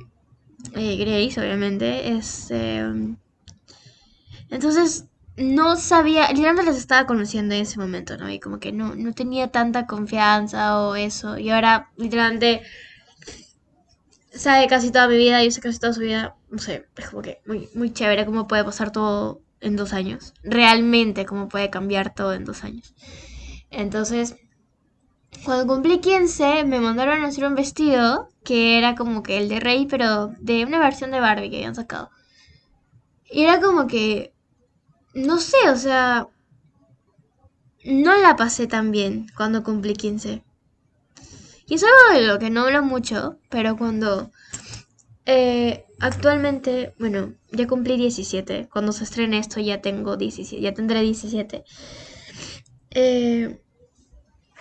eh, 0.74 0.96
Grace, 0.96 1.40
obviamente. 1.40 2.12
Es, 2.16 2.50
em, 2.50 3.16
entonces, 4.50 5.06
no 5.36 5.76
sabía, 5.76 6.28
literalmente 6.30 6.70
las 6.70 6.78
estaba 6.78 7.06
conociendo 7.06 7.54
en 7.54 7.62
ese 7.62 7.78
momento, 7.78 8.16
¿no? 8.16 8.30
Y 8.30 8.38
como 8.38 8.60
que 8.60 8.72
no, 8.72 8.94
no 8.94 9.12
tenía 9.12 9.48
tanta 9.48 9.86
confianza 9.86 10.80
o 10.80 10.94
eso. 10.94 11.38
Y 11.38 11.50
ahora, 11.50 11.90
literalmente, 11.96 12.62
sabe 14.32 14.66
casi 14.68 14.90
toda 14.90 15.08
mi 15.08 15.16
vida, 15.16 15.42
yo 15.42 15.50
sé 15.50 15.60
casi 15.60 15.78
toda 15.78 15.92
su 15.92 16.00
vida, 16.00 16.36
no 16.50 16.58
sé, 16.58 16.86
es 16.96 17.08
como 17.08 17.22
que 17.22 17.40
muy, 17.46 17.68
muy 17.74 17.92
chévere 17.92 18.26
cómo 18.26 18.46
puede 18.46 18.64
pasar 18.64 18.90
todo 18.92 19.42
en 19.60 19.76
dos 19.76 19.92
años. 19.92 20.34
Realmente 20.42 21.24
cómo 21.26 21.48
puede 21.48 21.70
cambiar 21.70 22.14
todo 22.14 22.34
en 22.34 22.44
dos 22.44 22.64
años. 22.64 22.94
Entonces, 23.70 24.36
cuando 25.44 25.66
cumplí 25.66 26.00
15, 26.00 26.64
me 26.64 26.80
mandaron 26.80 27.24
a 27.24 27.28
hacer 27.28 27.44
un 27.44 27.54
vestido 27.54 28.28
que 28.44 28.78
era 28.78 28.94
como 28.94 29.22
que 29.22 29.38
el 29.38 29.48
de 29.48 29.60
Rey, 29.60 29.86
pero 29.86 30.28
de 30.38 30.64
una 30.64 30.78
versión 30.78 31.10
de 31.10 31.20
Barbie 31.20 31.50
que 31.50 31.56
habían 31.56 31.74
sacado. 31.74 32.10
Y 33.30 33.42
era 33.42 33.60
como 33.60 33.86
que, 33.86 34.32
no 35.14 35.38
sé, 35.38 35.56
o 35.70 35.76
sea, 35.76 36.28
no 37.84 38.16
la 38.16 38.36
pasé 38.36 38.66
tan 38.66 38.90
bien 38.90 39.26
cuando 39.36 39.64
cumplí 39.64 39.94
15. 39.94 40.44
Y 41.66 41.74
es 41.74 41.82
algo 41.82 42.20
de 42.20 42.26
lo 42.26 42.38
que 42.38 42.50
no 42.50 42.62
hablo 42.62 42.82
mucho, 42.82 43.38
pero 43.48 43.76
cuando 43.76 44.30
eh, 45.26 45.84
actualmente, 46.00 46.94
bueno, 46.98 47.34
ya 47.50 47.66
cumplí 47.66 47.96
17. 47.96 48.68
Cuando 48.70 48.92
se 48.92 49.04
estrene 49.04 49.38
esto 49.38 49.60
ya 49.60 49.80
tengo 49.80 50.16
17, 50.16 50.62
ya 50.62 50.74
tendré 50.74 51.00
17. 51.00 51.64
Eh, 52.90 53.60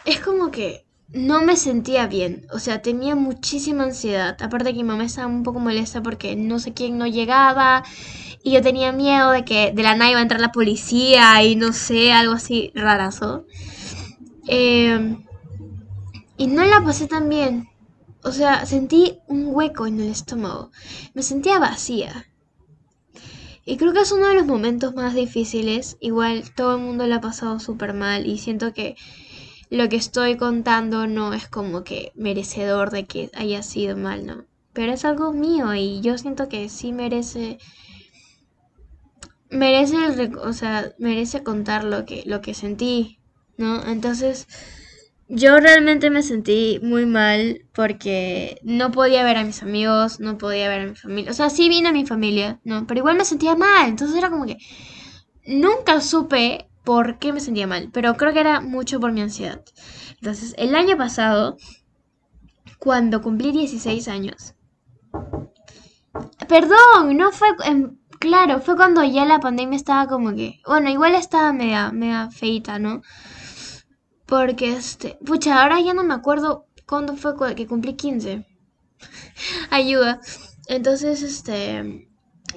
es 0.06 0.20
como 0.20 0.52
que 0.52 0.86
no 1.14 1.44
me 1.44 1.56
sentía 1.56 2.08
bien, 2.08 2.48
o 2.52 2.60
sea, 2.60 2.82
tenía 2.82 3.16
muchísima 3.16 3.84
ansiedad. 3.84 4.36
Aparte 4.42 4.72
que 4.72 4.78
mi 4.78 4.84
mamá 4.84 5.06
estaba 5.06 5.28
un 5.28 5.44
poco 5.44 5.60
molesta 5.60 6.02
porque 6.02 6.36
no 6.36 6.60
sé 6.60 6.74
quién 6.74 6.98
no 6.98 7.06
llegaba 7.06 7.84
y 8.44 8.52
yo 8.52 8.62
tenía 8.62 8.92
miedo 8.92 9.32
de 9.32 9.46
que 9.46 9.72
de 9.72 9.84
la 9.84 9.96
nada 9.96 10.12
iba 10.12 10.20
a 10.20 10.24
entrar 10.24 10.42
la 10.42 10.52
policía 10.52 11.44
y 11.44 11.56
no 11.56 11.72
sé, 11.72 12.12
algo 12.12 12.34
así 12.34 12.72
rarazo. 12.76 13.46
Eh, 14.48 15.18
y 16.38 16.48
no 16.48 16.66
la 16.66 16.84
pasé 16.84 17.08
tan 17.08 17.30
bien. 17.30 17.70
O 18.24 18.32
sea, 18.32 18.66
sentí 18.66 19.20
un 19.28 19.48
hueco 19.48 19.86
en 19.86 20.00
el 20.00 20.10
estómago. 20.10 20.72
Me 21.14 21.24
sentía 21.24 21.60
vacía. 21.60 22.26
Y 23.66 23.78
creo 23.78 23.94
que 23.94 24.02
es 24.02 24.12
uno 24.12 24.28
de 24.28 24.36
los 24.36 24.46
momentos 24.46 24.96
más 24.96 25.14
difíciles. 25.14 25.98
Igual 26.00 26.52
todo 26.56 26.76
el 26.76 26.82
mundo 26.82 27.06
le 27.06 27.14
ha 27.14 27.22
pasado 27.22 27.60
súper 27.60 27.94
mal 27.94 28.26
y 28.26 28.40
siento 28.40 28.74
que 28.74 28.96
lo 29.74 29.90
que 29.90 29.96
estoy 29.96 30.38
contando 30.38 31.08
no 31.08 31.34
es 31.34 31.48
como 31.48 31.84
que 31.84 32.12
merecedor 32.14 32.92
de 32.92 33.06
que 33.06 33.32
haya 33.34 33.64
sido 33.64 33.98
mal, 33.98 34.24
¿no? 34.24 34.46
Pero 34.72 34.92
es 34.94 35.04
algo 35.04 35.34
mío 35.34 35.74
y 35.74 36.00
yo 36.02 36.16
siento 36.20 36.48
que 36.48 36.70
sí 36.70 36.94
merece 36.94 37.58
merece 39.50 39.98
o 40.38 40.54
sea, 40.54 40.94
merece 41.00 41.42
contar 41.42 41.86
lo 41.86 42.06
que 42.06 42.22
lo 42.28 42.40
que 42.42 42.54
sentí, 42.54 43.18
¿no? 43.58 43.84
Entonces, 43.88 44.48
yo 45.28 45.60
realmente 45.60 46.12
me 46.12 46.22
sentí 46.22 46.80
muy 46.84 47.08
mal 47.08 47.66
porque 47.74 48.60
no 48.62 48.92
podía 48.92 49.24
ver 49.24 49.38
a 49.38 49.44
mis 49.44 49.64
amigos, 49.64 50.20
no 50.20 50.38
podía 50.38 50.70
ver 50.70 50.82
a 50.82 50.86
mi 50.86 50.96
familia. 50.96 51.32
O 51.32 51.34
sea, 51.34 51.50
sí 51.50 51.68
vine 51.68 51.90
a 51.90 51.94
mi 51.94 52.06
familia, 52.06 52.60
¿no? 52.64 52.86
Pero 52.86 53.00
igual 53.00 53.18
me 53.18 53.26
sentía 53.26 53.56
mal. 53.56 53.90
Entonces 53.90 54.16
era 54.16 54.30
como 54.30 54.46
que 54.46 54.58
nunca 55.48 56.00
supe 56.00 56.68
por 56.84 57.20
qué 57.20 57.34
me 57.34 57.40
sentía 57.40 57.68
mal. 57.68 57.90
Pero 57.92 58.16
creo 58.16 58.34
que 58.34 58.40
era 58.40 58.62
mucho 58.62 59.00
por 59.00 59.12
mi 59.12 59.22
ansiedad. 59.22 59.64
Entonces, 60.20 60.54
el 60.58 60.76
año 60.76 60.98
pasado, 60.98 61.58
cuando 62.80 63.22
cumplí 63.22 63.52
16 63.52 64.08
años. 64.08 64.56
Perdón, 66.48 67.18
no 67.18 67.32
fue 67.32 67.50
en 67.66 68.00
claro, 68.24 68.62
fue 68.62 68.78
cuando 68.78 69.04
ya 69.04 69.26
la 69.26 69.42
pandemia 69.42 69.76
estaba 69.76 70.08
como 70.08 70.34
que, 70.34 70.62
bueno, 70.66 70.90
igual 70.90 71.14
estaba 71.14 71.52
media, 71.52 71.92
media 71.92 72.30
feita, 72.32 72.80
¿no? 72.80 73.02
Porque 74.26 74.72
este, 74.72 75.18
pucha, 75.26 75.62
ahora 75.62 75.82
ya 75.82 75.94
no 75.94 76.06
me 76.06 76.14
acuerdo 76.14 76.68
cuándo 76.86 77.18
fue 77.18 77.34
que 77.56 77.68
cumplí 77.68 77.96
15. 77.96 78.46
Ayuda. 79.72 80.22
Entonces, 80.68 81.22
este, 81.22 82.08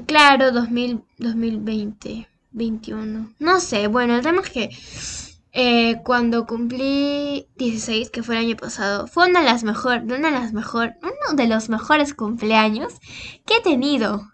claro, 0.07 0.53
2000, 0.53 1.05
2020, 1.19 2.29
21. 2.53 3.35
No 3.39 3.61
sé, 3.61 3.87
bueno, 3.89 4.17
el 4.17 4.23
tema 4.23 4.43
es 4.43 4.51
que 4.51 4.71
eh, 5.53 6.03
cuando 6.05 6.47
cumplí 6.47 7.49
16, 7.57 8.11
que 8.11 8.23
fue 8.23 8.37
el 8.37 8.47
año 8.47 8.57
pasado, 8.57 9.07
fue 9.07 9.29
una 9.29 9.41
de 9.41 9.47
las 9.47 9.65
mejores, 9.65 10.03
una 10.05 10.31
de 10.31 10.39
las 10.39 10.53
mejor, 10.53 10.95
uno 11.03 11.37
de 11.37 11.47
los 11.49 11.69
mejores 11.69 12.15
cumpleaños 12.15 12.95
que 13.47 13.57
he 13.57 13.61
tenido. 13.63 14.31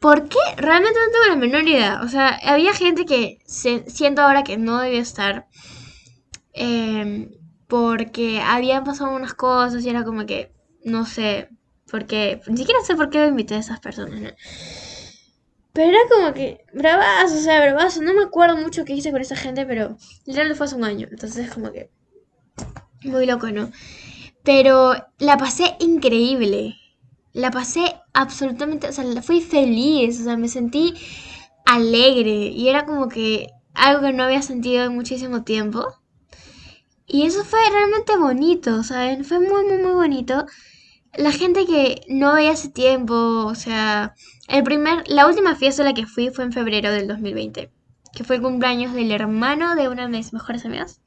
¿Por 0.00 0.28
qué? 0.28 0.38
Realmente 0.56 0.98
no 0.98 1.12
tengo 1.12 1.26
la 1.28 1.36
menor 1.36 1.68
idea. 1.68 2.00
O 2.02 2.08
sea, 2.08 2.38
había 2.42 2.74
gente 2.74 3.06
que 3.06 3.38
siento 3.46 4.22
ahora 4.22 4.44
que 4.44 4.56
no 4.58 4.80
debía 4.80 5.00
estar. 5.00 5.46
Em, 6.52 7.30
porque 7.68 8.40
habían 8.40 8.84
pasado 8.84 9.14
unas 9.14 9.34
cosas 9.34 9.84
y 9.84 9.88
era 9.88 10.04
como 10.04 10.26
que, 10.26 10.52
no 10.84 11.06
sé, 11.06 11.48
porque 11.90 12.40
ni 12.48 12.58
siquiera 12.58 12.80
sé 12.84 12.96
por 12.96 13.10
qué 13.10 13.26
invité 13.26 13.54
a 13.54 13.58
esas 13.58 13.80
personas, 13.80 14.20
¿no? 14.20 14.30
Pero 15.74 15.88
era 15.88 15.98
como 16.08 16.32
que, 16.32 16.64
bravazo, 16.72 17.34
o 17.36 17.40
sea, 17.40 17.60
bravazo. 17.60 18.00
No 18.00 18.14
me 18.14 18.22
acuerdo 18.22 18.56
mucho 18.56 18.84
qué 18.84 18.94
hice 18.94 19.10
con 19.10 19.20
esa 19.20 19.34
gente, 19.34 19.66
pero 19.66 19.98
literalmente 20.24 20.56
fue 20.56 20.66
hace 20.66 20.76
un 20.76 20.84
año. 20.84 21.08
Entonces, 21.10 21.50
como 21.50 21.72
que, 21.72 21.90
muy 23.02 23.26
loco, 23.26 23.50
¿no? 23.50 23.72
Pero 24.44 24.94
la 25.18 25.36
pasé 25.36 25.74
increíble. 25.80 26.76
La 27.32 27.50
pasé 27.50 27.96
absolutamente, 28.12 28.88
o 28.88 28.92
sea, 28.92 29.04
fui 29.22 29.40
feliz, 29.40 30.20
o 30.20 30.24
sea, 30.24 30.36
me 30.36 30.48
sentí 30.48 30.94
alegre. 31.66 32.30
Y 32.30 32.68
era 32.68 32.86
como 32.86 33.08
que 33.08 33.48
algo 33.74 34.02
que 34.02 34.12
no 34.12 34.22
había 34.22 34.42
sentido 34.42 34.84
en 34.84 34.94
muchísimo 34.94 35.42
tiempo. 35.42 35.84
Y 37.06 37.26
eso 37.26 37.44
fue 37.44 37.58
realmente 37.70 38.16
bonito, 38.16 38.84
¿saben? 38.84 39.24
Fue 39.24 39.40
muy, 39.40 39.64
muy, 39.64 39.78
muy 39.78 39.92
bonito. 39.92 40.46
La 41.14 41.32
gente 41.32 41.66
que 41.66 42.02
no 42.08 42.34
veía 42.34 42.52
hace 42.52 42.68
tiempo, 42.68 43.14
o 43.46 43.54
sea, 43.56 44.14
el 44.48 44.62
primer, 44.62 45.04
la 45.08 45.26
última 45.26 45.54
fiesta 45.56 45.82
a 45.82 45.86
la 45.86 45.94
que 45.94 46.06
fui 46.06 46.30
fue 46.30 46.44
en 46.44 46.52
febrero 46.52 46.92
del 46.92 47.08
2020, 47.08 47.70
que 48.12 48.24
fue 48.24 48.36
el 48.36 48.42
cumpleaños 48.42 48.92
del 48.92 49.10
hermano 49.10 49.74
de 49.74 49.88
una 49.88 50.02
de 50.02 50.08
mis 50.08 50.32
mejores 50.32 50.64
amigas. 50.64 51.00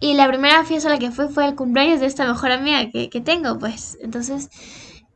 Y 0.00 0.14
la 0.14 0.28
primera 0.28 0.64
fiesta 0.64 0.88
a 0.88 0.92
la 0.92 0.98
que 0.98 1.10
fui 1.10 1.28
fue 1.28 1.46
el 1.46 1.54
cumpleaños 1.54 2.00
de 2.00 2.06
esta 2.06 2.26
mejor 2.26 2.50
amiga 2.50 2.90
que, 2.90 3.20
tengo, 3.20 3.58
pues. 3.58 3.96
Entonces, 4.02 4.50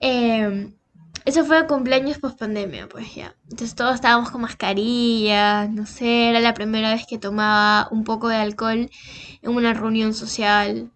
em, 0.00 0.74
eso 1.24 1.44
fue 1.44 1.58
el 1.58 1.66
cumpleaños 1.66 2.18
post 2.18 2.38
pandemia, 2.38 2.88
pues 2.88 3.14
ya. 3.14 3.34
Entonces 3.50 3.74
todos 3.74 3.96
estábamos 3.96 4.30
con 4.30 4.40
mascarillas, 4.40 5.68
no 5.70 5.84
sé, 5.86 6.30
era 6.30 6.40
la 6.40 6.54
primera 6.54 6.94
vez 6.94 7.04
que 7.06 7.18
tomaba 7.18 7.88
un 7.90 8.04
poco 8.04 8.28
de 8.28 8.36
alcohol 8.36 8.88
en 9.42 9.50
una 9.50 9.74
reunión 9.74 10.14
social. 10.14 10.90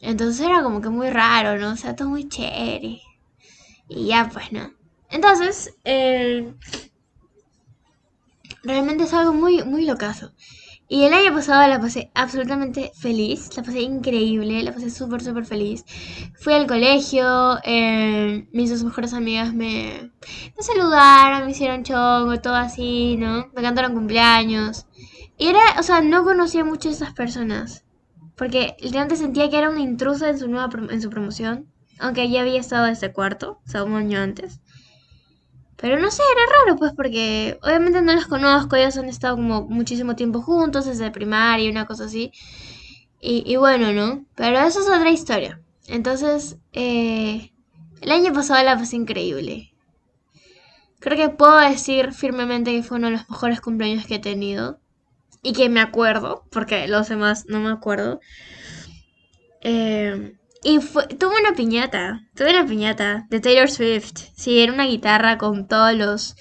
Entonces 0.00 0.44
era 0.44 0.62
como 0.62 0.80
que 0.80 0.88
muy 0.88 1.10
raro, 1.10 1.58
¿no? 1.58 1.72
O 1.72 1.76
sea, 1.76 1.94
todo 1.94 2.08
muy 2.08 2.28
chévere. 2.28 3.00
Y 3.88 4.06
ya, 4.06 4.28
pues, 4.32 4.52
¿no? 4.52 4.72
Entonces, 5.10 5.74
eh, 5.84 6.52
realmente 8.62 9.04
es 9.04 9.14
algo 9.14 9.32
muy, 9.32 9.62
muy 9.64 9.84
locazo. 9.84 10.32
Y 10.88 11.02
el 11.02 11.12
año 11.14 11.34
pasado 11.34 11.66
la 11.68 11.80
pasé 11.80 12.12
absolutamente 12.14 12.92
feliz, 12.94 13.56
la 13.56 13.64
pasé 13.64 13.80
increíble, 13.80 14.62
la 14.62 14.72
pasé 14.72 14.88
súper, 14.90 15.20
súper 15.20 15.44
feliz. 15.44 15.84
Fui 16.38 16.52
al 16.54 16.68
colegio, 16.68 17.58
eh, 17.64 18.48
mis 18.52 18.70
dos 18.70 18.84
mejores 18.84 19.12
amigas 19.12 19.52
me, 19.52 20.12
saludaron, 20.60 21.44
me 21.44 21.50
hicieron 21.50 21.82
chongo, 21.82 22.40
todo 22.40 22.54
así, 22.54 23.16
¿no? 23.16 23.48
Me 23.54 23.62
cantaron 23.62 23.94
cumpleaños. 23.94 24.86
Y 25.36 25.48
era, 25.48 25.60
o 25.80 25.82
sea, 25.82 26.02
no 26.02 26.22
conocía 26.22 26.64
mucho 26.64 26.88
a 26.88 26.92
esas 26.92 27.14
personas. 27.14 27.84
Porque 28.36 28.76
literalmente 28.78 29.16
sentía 29.16 29.50
que 29.50 29.58
era 29.58 29.70
una 29.70 29.80
intrusa 29.80 30.28
en 30.28 30.38
su 30.38 30.46
nueva 30.46 30.70
en 30.90 31.02
su 31.02 31.10
promoción. 31.10 31.66
Aunque 31.98 32.30
ya 32.30 32.42
había 32.42 32.60
estado 32.60 32.86
ese 32.86 33.12
cuarto, 33.12 33.60
o 33.66 33.68
sea, 33.68 33.82
un 33.82 33.94
año 33.94 34.20
antes. 34.20 34.60
Pero 35.76 35.98
no 35.98 36.10
sé, 36.10 36.22
era 36.32 36.58
raro 36.64 36.78
pues 36.78 36.92
porque 36.94 37.58
obviamente 37.62 38.00
no 38.00 38.14
los 38.14 38.26
conozco, 38.26 38.76
ellos 38.76 38.96
han 38.96 39.08
estado 39.08 39.36
como 39.36 39.66
muchísimo 39.66 40.16
tiempo 40.16 40.40
juntos 40.40 40.86
desde 40.86 41.10
primaria 41.10 41.66
y 41.66 41.70
una 41.70 41.86
cosa 41.86 42.04
así. 42.04 42.32
Y, 43.20 43.56
bueno, 43.56 43.92
¿no? 43.92 44.24
Pero 44.36 44.58
eso 44.60 44.80
es 44.80 44.88
otra 44.88 45.10
historia. 45.10 45.60
Entonces, 45.88 46.58
eh, 46.72 47.50
el 48.00 48.12
año 48.12 48.32
pasado 48.32 48.62
la 48.62 48.76
pasé 48.76 48.96
increíble. 48.96 49.72
Creo 51.00 51.16
que 51.16 51.34
puedo 51.34 51.58
decir 51.58 52.12
firmemente 52.12 52.70
que 52.70 52.84
fue 52.84 52.98
uno 52.98 53.08
de 53.08 53.14
los 53.14 53.28
mejores 53.28 53.60
cumpleaños 53.60 54.06
que 54.06 54.16
he 54.16 54.18
tenido. 54.20 54.78
Y 55.42 55.54
que 55.54 55.68
me 55.68 55.80
acuerdo, 55.80 56.44
porque 56.50 56.86
los 56.86 57.08
demás 57.08 57.46
no 57.48 57.58
me 57.58 57.70
acuerdo. 57.70 58.20
Eh, 59.60 60.36
y 60.66 60.80
fue, 60.80 61.06
tuve 61.06 61.38
una 61.38 61.54
piñata, 61.54 62.24
tuve 62.34 62.50
una 62.50 62.66
piñata 62.66 63.28
de 63.30 63.38
Taylor 63.38 63.70
Swift. 63.70 64.16
Sí, 64.34 64.58
era 64.58 64.72
una 64.72 64.86
guitarra 64.86 65.38
con 65.38 65.68
todos 65.68 65.94
los 65.94 66.34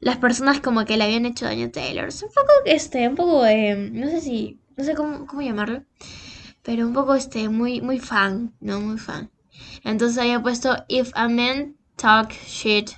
las 0.00 0.16
personas 0.16 0.60
como 0.60 0.86
que 0.86 0.96
le 0.96 1.04
habían 1.04 1.26
hecho 1.26 1.44
daño 1.44 1.66
a 1.66 1.70
Taylor. 1.70 2.08
Un 2.08 2.28
poco 2.28 2.50
este, 2.64 3.06
un 3.06 3.14
poco 3.14 3.44
eh, 3.44 3.90
no 3.92 4.08
sé 4.08 4.22
si, 4.22 4.58
no 4.74 4.84
sé 4.84 4.94
cómo, 4.94 5.26
cómo 5.26 5.42
llamarlo, 5.42 5.84
pero 6.62 6.86
un 6.86 6.94
poco 6.94 7.14
este 7.14 7.50
muy 7.50 7.82
muy 7.82 7.98
fan, 7.98 8.54
no 8.60 8.80
muy 8.80 8.96
fan. 8.96 9.30
Entonces 9.84 10.16
había 10.16 10.40
puesto 10.40 10.74
if 10.88 11.10
a 11.14 11.28
man 11.28 11.76
talk 11.96 12.32
shit, 12.46 12.92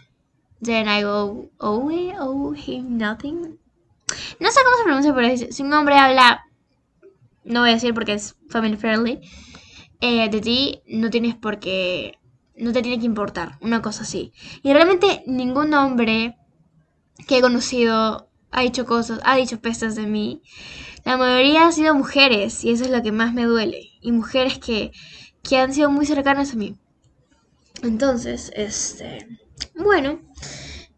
then 0.63 0.87
I 0.87 1.03
go 1.03 1.51
oh 1.59 1.91
oh 2.21 2.55
him 2.55 2.97
nothing. 2.97 3.59
No 4.39 4.53
sé 4.53 4.61
cómo 4.65 4.77
se 4.77 4.85
pronuncia, 4.85 5.15
pero 5.17 5.53
si 5.53 5.63
un 5.65 5.73
hombre 5.73 5.97
habla, 5.97 6.45
no 7.43 7.63
voy 7.63 7.71
a 7.71 7.75
decir 7.75 7.93
porque 7.93 8.13
es 8.13 8.37
family 8.49 8.77
friendly 8.77 9.21
eh, 10.01 10.29
de 10.31 10.41
ti 10.41 10.83
no 10.87 11.11
tienes 11.11 11.35
por 11.35 11.59
qué, 11.59 12.19
no 12.57 12.73
te 12.73 12.83
tiene 12.83 12.99
que 12.99 13.07
importar, 13.07 13.59
una 13.61 13.83
cosa 13.83 14.03
así. 14.03 14.33
Y 14.63 14.73
realmente 14.73 15.23
ningún 15.27 15.75
hombre 15.75 16.37
que 17.27 17.39
he 17.39 17.41
conocido 17.41 18.29
ha 18.51 18.63
dicho 18.63 18.87
cosas, 18.87 19.21
ha 19.25 19.37
dicho 19.37 19.61
pestas 19.61 19.95
de 19.95 20.07
mí. 20.07 20.43
La 21.05 21.17
mayoría 21.17 21.67
han 21.67 21.73
sido 21.73 21.95
mujeres 21.95 22.65
y 22.65 22.71
eso 22.73 22.85
es 22.85 22.91
lo 22.91 23.03
que 23.03 23.13
más 23.13 23.33
me 23.33 23.45
duele. 23.45 23.91
Y 24.01 24.13
mujeres 24.13 24.59
que, 24.59 24.93
que 25.43 25.59
han 25.59 25.73
sido 25.73 25.91
muy 25.91 26.07
cercanas 26.07 26.53
a 26.53 26.57
mí. 26.57 26.77
Entonces, 27.83 28.53
este, 28.55 29.27
bueno, 29.75 30.21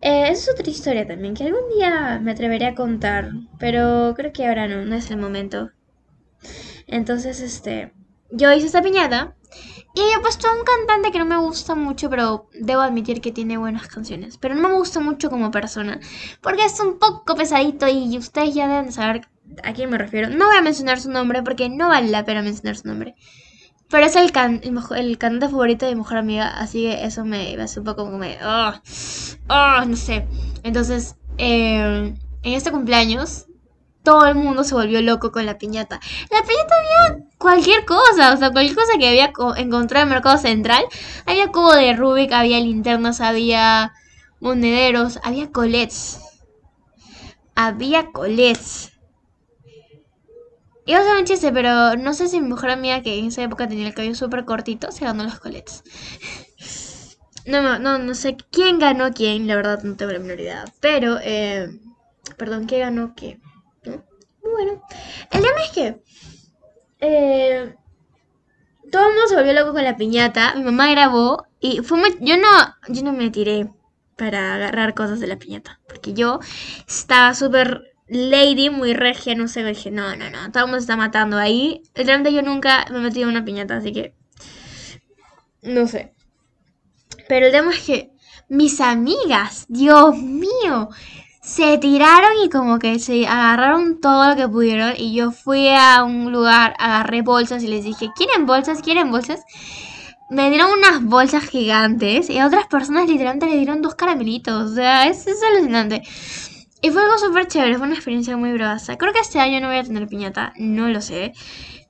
eh, 0.00 0.28
es 0.30 0.48
otra 0.48 0.68
historia 0.68 1.06
también 1.06 1.34
que 1.34 1.44
algún 1.44 1.68
día 1.76 2.18
me 2.20 2.32
atreveré 2.32 2.66
a 2.66 2.74
contar, 2.74 3.30
pero 3.58 4.14
creo 4.16 4.32
que 4.32 4.46
ahora 4.46 4.66
no, 4.66 4.84
no 4.84 4.96
es 4.96 5.10
el 5.10 5.18
momento. 5.18 5.70
Entonces, 6.88 7.40
este, 7.40 7.92
yo 8.32 8.52
hice 8.52 8.66
esta 8.66 8.82
piñata 8.82 9.34
y 9.94 10.00
he 10.00 10.20
puesto 10.20 10.48
a 10.48 10.54
un 10.54 10.64
cantante 10.64 11.12
que 11.12 11.18
no 11.18 11.26
me 11.26 11.36
gusta 11.36 11.74
mucho, 11.74 12.08
pero 12.08 12.48
debo 12.58 12.80
admitir 12.80 13.20
que 13.20 13.30
tiene 13.30 13.58
buenas 13.58 13.88
canciones. 13.88 14.38
Pero 14.38 14.54
no 14.54 14.68
me 14.68 14.74
gusta 14.74 15.00
mucho 15.00 15.28
como 15.28 15.50
persona, 15.50 16.00
porque 16.40 16.64
es 16.64 16.80
un 16.80 16.98
poco 16.98 17.34
pesadito 17.34 17.86
y 17.88 18.16
ustedes 18.16 18.54
ya 18.54 18.68
deben 18.68 18.90
saber 18.90 19.28
a 19.62 19.74
quién 19.74 19.90
me 19.90 19.98
refiero. 19.98 20.30
No 20.30 20.46
voy 20.46 20.56
a 20.56 20.62
mencionar 20.62 20.98
su 20.98 21.10
nombre 21.10 21.42
porque 21.42 21.68
no 21.68 21.88
vale 21.88 22.08
la 22.08 22.24
pena 22.24 22.42
mencionar 22.42 22.76
su 22.76 22.88
nombre. 22.88 23.14
Pero 23.90 24.06
es 24.06 24.16
el, 24.16 24.32
can 24.32 24.62
el, 24.64 25.18
cantante 25.18 25.50
favorito 25.50 25.84
de 25.84 25.92
mi 25.92 26.00
mejor 26.00 26.16
amiga, 26.16 26.48
así 26.48 26.84
que 26.84 27.04
eso 27.04 27.26
me, 27.26 27.54
hace 27.60 27.80
un 27.80 27.84
poco 27.84 28.06
como 28.06 28.16
me... 28.16 28.38
Oh, 28.42 28.72
oh, 29.50 29.84
no 29.84 29.96
sé. 29.96 30.26
Entonces, 30.62 31.16
eh, 31.36 32.14
en 32.42 32.52
este 32.54 32.70
cumpleaños 32.70 33.46
todo 34.02 34.26
el 34.26 34.34
mundo 34.34 34.64
se 34.64 34.74
volvió 34.74 35.00
loco 35.00 35.32
con 35.32 35.46
la 35.46 35.58
piñata. 35.58 36.00
La 36.30 36.42
piñata 36.42 36.74
había 36.78 37.24
cualquier 37.38 37.84
cosa, 37.84 38.32
o 38.32 38.36
sea, 38.36 38.50
cualquier 38.50 38.76
cosa 38.76 38.98
que 38.98 39.08
había 39.08 39.32
encontrado 39.56 40.02
en 40.02 40.08
el 40.08 40.14
mercado 40.14 40.38
central. 40.38 40.84
Había 41.26 41.48
cubo 41.48 41.74
de 41.74 41.94
Rubik, 41.94 42.32
había 42.32 42.58
linternas, 42.60 43.20
había 43.20 43.92
monederos, 44.40 45.18
había 45.22 45.50
colets. 45.50 46.20
Había 47.54 48.10
colets. 48.12 48.92
Iba 50.84 50.98
a 50.98 51.04
ser 51.04 51.16
un 51.16 51.24
chiste, 51.24 51.52
pero 51.52 51.96
no 51.96 52.12
sé 52.12 52.28
si 52.28 52.40
mi 52.40 52.48
mejor 52.48 52.70
amiga 52.70 53.02
que 53.02 53.18
en 53.18 53.26
esa 53.26 53.42
época 53.42 53.68
tenía 53.68 53.86
el 53.86 53.94
cabello 53.94 54.16
súper 54.16 54.44
cortito 54.44 54.90
se 54.90 55.04
ganó 55.04 55.22
los 55.22 55.38
colets. 55.38 55.84
No, 57.46 57.78
no, 57.78 57.98
no 57.98 58.14
sé 58.14 58.36
quién 58.50 58.78
ganó 58.78 59.12
quién, 59.12 59.46
la 59.46 59.56
verdad 59.56 59.82
no 59.82 59.96
tengo 59.96 60.12
la 60.12 60.18
menor 60.18 60.40
idea. 60.40 60.64
Pero, 60.80 61.18
eh, 61.22 61.68
perdón, 62.36 62.66
¿qué 62.66 62.78
ganó 62.80 63.14
qué? 63.16 63.40
Bueno, 64.52 64.82
el 65.30 65.40
tema 65.40 65.62
es 65.64 65.70
que 65.70 66.02
eh, 67.00 67.74
todo 68.90 69.02
el 69.02 69.14
mundo 69.14 69.28
se 69.28 69.34
volvió 69.34 69.52
loco 69.54 69.72
con 69.72 69.84
la 69.84 69.96
piñata. 69.96 70.54
Mi 70.54 70.62
mamá 70.62 70.90
grabó 70.90 71.46
y 71.58 71.78
fue 71.78 72.00
yo 72.20 72.36
no 72.36 72.48
yo 72.88 73.02
no 73.02 73.12
me 73.12 73.30
tiré 73.30 73.68
para 74.16 74.54
agarrar 74.54 74.94
cosas 74.94 75.20
de 75.20 75.26
la 75.26 75.38
piñata, 75.38 75.80
porque 75.88 76.12
yo 76.12 76.38
estaba 76.86 77.34
súper 77.34 77.94
lady, 78.06 78.68
muy 78.68 78.92
regia, 78.94 79.34
no 79.34 79.48
sé, 79.48 79.64
dije, 79.64 79.90
no, 79.90 80.14
no, 80.16 80.30
no, 80.30 80.52
todo 80.52 80.64
el 80.64 80.70
mundo 80.70 80.78
se 80.78 80.84
está 80.84 80.96
matando 80.96 81.38
ahí. 81.38 81.82
Realmente 81.94 82.32
yo 82.32 82.42
nunca 82.42 82.86
me 82.90 82.98
he 82.98 83.00
metido 83.00 83.24
en 83.24 83.36
una 83.36 83.44
piñata, 83.44 83.76
así 83.76 83.92
que 83.92 84.14
no 85.62 85.86
sé. 85.86 86.12
Pero 87.28 87.46
el 87.46 87.52
tema 87.52 87.72
es 87.72 87.80
que 87.80 88.12
mis 88.48 88.80
amigas, 88.80 89.64
Dios 89.68 90.16
mío, 90.16 90.90
se 91.42 91.76
tiraron 91.78 92.30
y 92.44 92.48
como 92.48 92.78
que 92.78 93.00
se 93.00 93.26
agarraron 93.26 94.00
todo 94.00 94.28
lo 94.28 94.36
que 94.36 94.48
pudieron 94.48 94.94
y 94.96 95.12
yo 95.12 95.32
fui 95.32 95.68
a 95.70 96.04
un 96.04 96.30
lugar, 96.30 96.74
agarré 96.78 97.22
bolsas 97.22 97.64
y 97.64 97.68
les 97.68 97.84
dije, 97.84 98.10
¿quieren 98.16 98.46
bolsas? 98.46 98.80
¿Quieren 98.80 99.10
bolsas? 99.10 99.40
Me 100.30 100.50
dieron 100.50 100.70
unas 100.70 101.04
bolsas 101.04 101.44
gigantes 101.44 102.30
y 102.30 102.38
a 102.38 102.46
otras 102.46 102.66
personas 102.68 103.08
literalmente 103.08 103.46
le 103.46 103.56
dieron 103.56 103.82
dos 103.82 103.96
caramelitos, 103.96 104.70
o 104.70 104.74
sea, 104.74 105.08
es, 105.08 105.26
es 105.26 105.42
alucinante. 105.42 106.02
Y 106.80 106.90
fue 106.90 107.02
algo 107.02 107.18
súper 107.18 107.48
chévere, 107.48 107.76
fue 107.76 107.86
una 107.86 107.96
experiencia 107.96 108.36
muy 108.36 108.52
bravaza. 108.52 108.96
Creo 108.96 109.12
que 109.12 109.20
este 109.20 109.40
año 109.40 109.60
no 109.60 109.68
voy 109.68 109.78
a 109.78 109.84
tener 109.84 110.08
piñata, 110.08 110.52
no 110.58 110.88
lo 110.88 111.00
sé. 111.00 111.32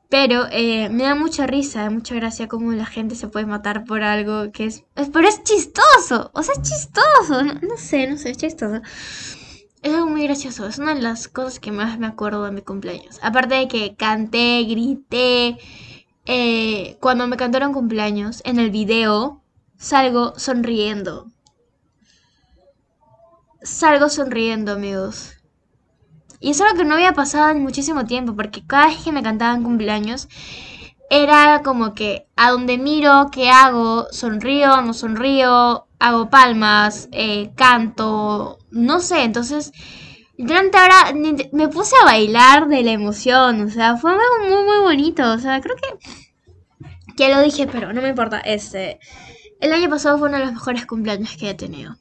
Pero 0.08 0.46
eh, 0.50 0.90
me 0.90 1.04
da 1.04 1.14
mucha 1.14 1.46
risa, 1.46 1.88
mucha 1.88 2.14
gracia 2.14 2.48
cómo 2.48 2.72
la 2.72 2.84
gente 2.84 3.14
se 3.14 3.28
puede 3.28 3.46
matar 3.46 3.84
por 3.84 4.02
algo 4.02 4.52
que 4.52 4.66
es... 4.66 4.84
Pero 4.94 5.28
es 5.28 5.42
chistoso, 5.44 6.30
o 6.34 6.42
sea, 6.42 6.54
es 6.54 6.62
chistoso. 6.62 7.42
No, 7.42 7.54
no 7.54 7.76
sé, 7.78 8.06
no 8.06 8.18
sé, 8.18 8.30
es 8.30 8.36
chistoso. 8.36 8.82
Es 9.82 9.92
algo 9.92 10.06
muy 10.06 10.22
gracioso, 10.22 10.66
es 10.68 10.78
una 10.78 10.94
de 10.94 11.02
las 11.02 11.26
cosas 11.26 11.58
que 11.58 11.72
más 11.72 11.98
me 11.98 12.06
acuerdo 12.06 12.44
de 12.44 12.52
mi 12.52 12.62
cumpleaños. 12.62 13.18
Aparte 13.20 13.56
de 13.56 13.66
que 13.66 13.96
canté, 13.96 14.62
grité. 14.62 15.58
Eh, 16.24 16.96
cuando 17.00 17.26
me 17.26 17.36
cantaron 17.36 17.72
cumpleaños, 17.72 18.42
en 18.44 18.60
el 18.60 18.70
video, 18.70 19.42
salgo 19.76 20.34
sonriendo. 20.38 21.26
Salgo 23.60 24.08
sonriendo, 24.08 24.72
amigos. 24.72 25.32
Y 26.38 26.50
es 26.50 26.60
algo 26.60 26.76
que 26.76 26.84
no 26.84 26.94
había 26.94 27.12
pasado 27.12 27.50
en 27.50 27.62
muchísimo 27.62 28.04
tiempo, 28.04 28.36
porque 28.36 28.64
cada 28.64 28.86
vez 28.86 28.98
que 29.02 29.10
me 29.10 29.22
cantaban 29.24 29.64
cumpleaños, 29.64 30.28
era 31.10 31.62
como 31.64 31.92
que 31.94 32.28
a 32.36 32.52
donde 32.52 32.78
miro, 32.78 33.30
¿qué 33.32 33.50
hago? 33.50 34.06
Sonrío, 34.12 34.80
no 34.82 34.94
sonrío, 34.94 35.86
hago 36.02 36.28
palmas, 36.30 37.08
eh, 37.12 37.52
canto, 37.54 38.58
no 38.72 38.98
sé, 38.98 39.22
entonces 39.22 39.72
durante 40.36 40.76
ahora 40.76 41.14
me 41.52 41.68
puse 41.68 41.94
a 42.02 42.04
bailar 42.04 42.66
de 42.68 42.82
la 42.82 42.90
emoción, 42.90 43.62
o 43.62 43.70
sea, 43.70 43.96
fue 43.96 44.10
algo 44.10 44.48
muy 44.48 44.64
muy 44.64 44.78
bonito, 44.80 45.32
o 45.32 45.38
sea, 45.38 45.60
creo 45.60 45.76
que 45.76 45.98
ya 47.16 47.28
lo 47.28 47.40
dije, 47.40 47.68
pero 47.68 47.92
no 47.92 48.02
me 48.02 48.08
importa, 48.08 48.40
este 48.40 48.98
el 49.60 49.72
año 49.72 49.88
pasado 49.88 50.18
fue 50.18 50.28
uno 50.28 50.38
de 50.38 50.44
los 50.46 50.54
mejores 50.54 50.86
cumpleaños 50.86 51.36
que 51.36 51.50
he 51.50 51.54
tenido. 51.54 51.94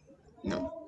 No. 0.44 0.81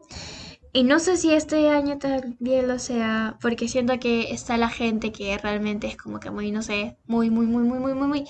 Y 0.76 0.84
no 0.84 0.98
sé 0.98 1.18
si 1.18 1.32
este 1.32 1.70
año 1.70 2.00
también 2.00 2.68
lo 2.68 2.80
sea, 2.80 3.38
porque 3.40 3.68
siento 3.68 4.00
que 4.00 4.32
está 4.34 4.58
la 4.58 4.70
gente 4.70 5.12
que 5.12 5.38
realmente 5.38 5.86
es 5.86 5.96
como 5.96 6.20
que 6.20 6.32
muy, 6.32 6.52
no 6.52 6.64
sé, 6.64 6.98
muy, 7.06 7.30
muy, 7.30 7.46
muy, 7.46 7.64
muy, 7.64 7.78
muy, 7.78 7.94
muy, 7.94 8.08
muy 8.08 8.26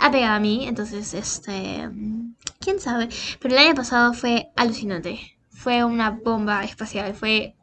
apegada 0.00 0.34
a 0.34 0.40
mí. 0.40 0.66
Entonces, 0.66 1.14
este, 1.14 1.88
quién 2.58 2.80
sabe. 2.80 3.08
Pero 3.40 3.54
el 3.54 3.60
año 3.60 3.74
pasado 3.76 4.12
fue 4.12 4.48
alucinante. 4.56 5.38
Fue 5.50 5.84
una 5.84 6.10
bomba 6.10 6.64
espacial. 6.64 7.14
Fue, 7.14 7.54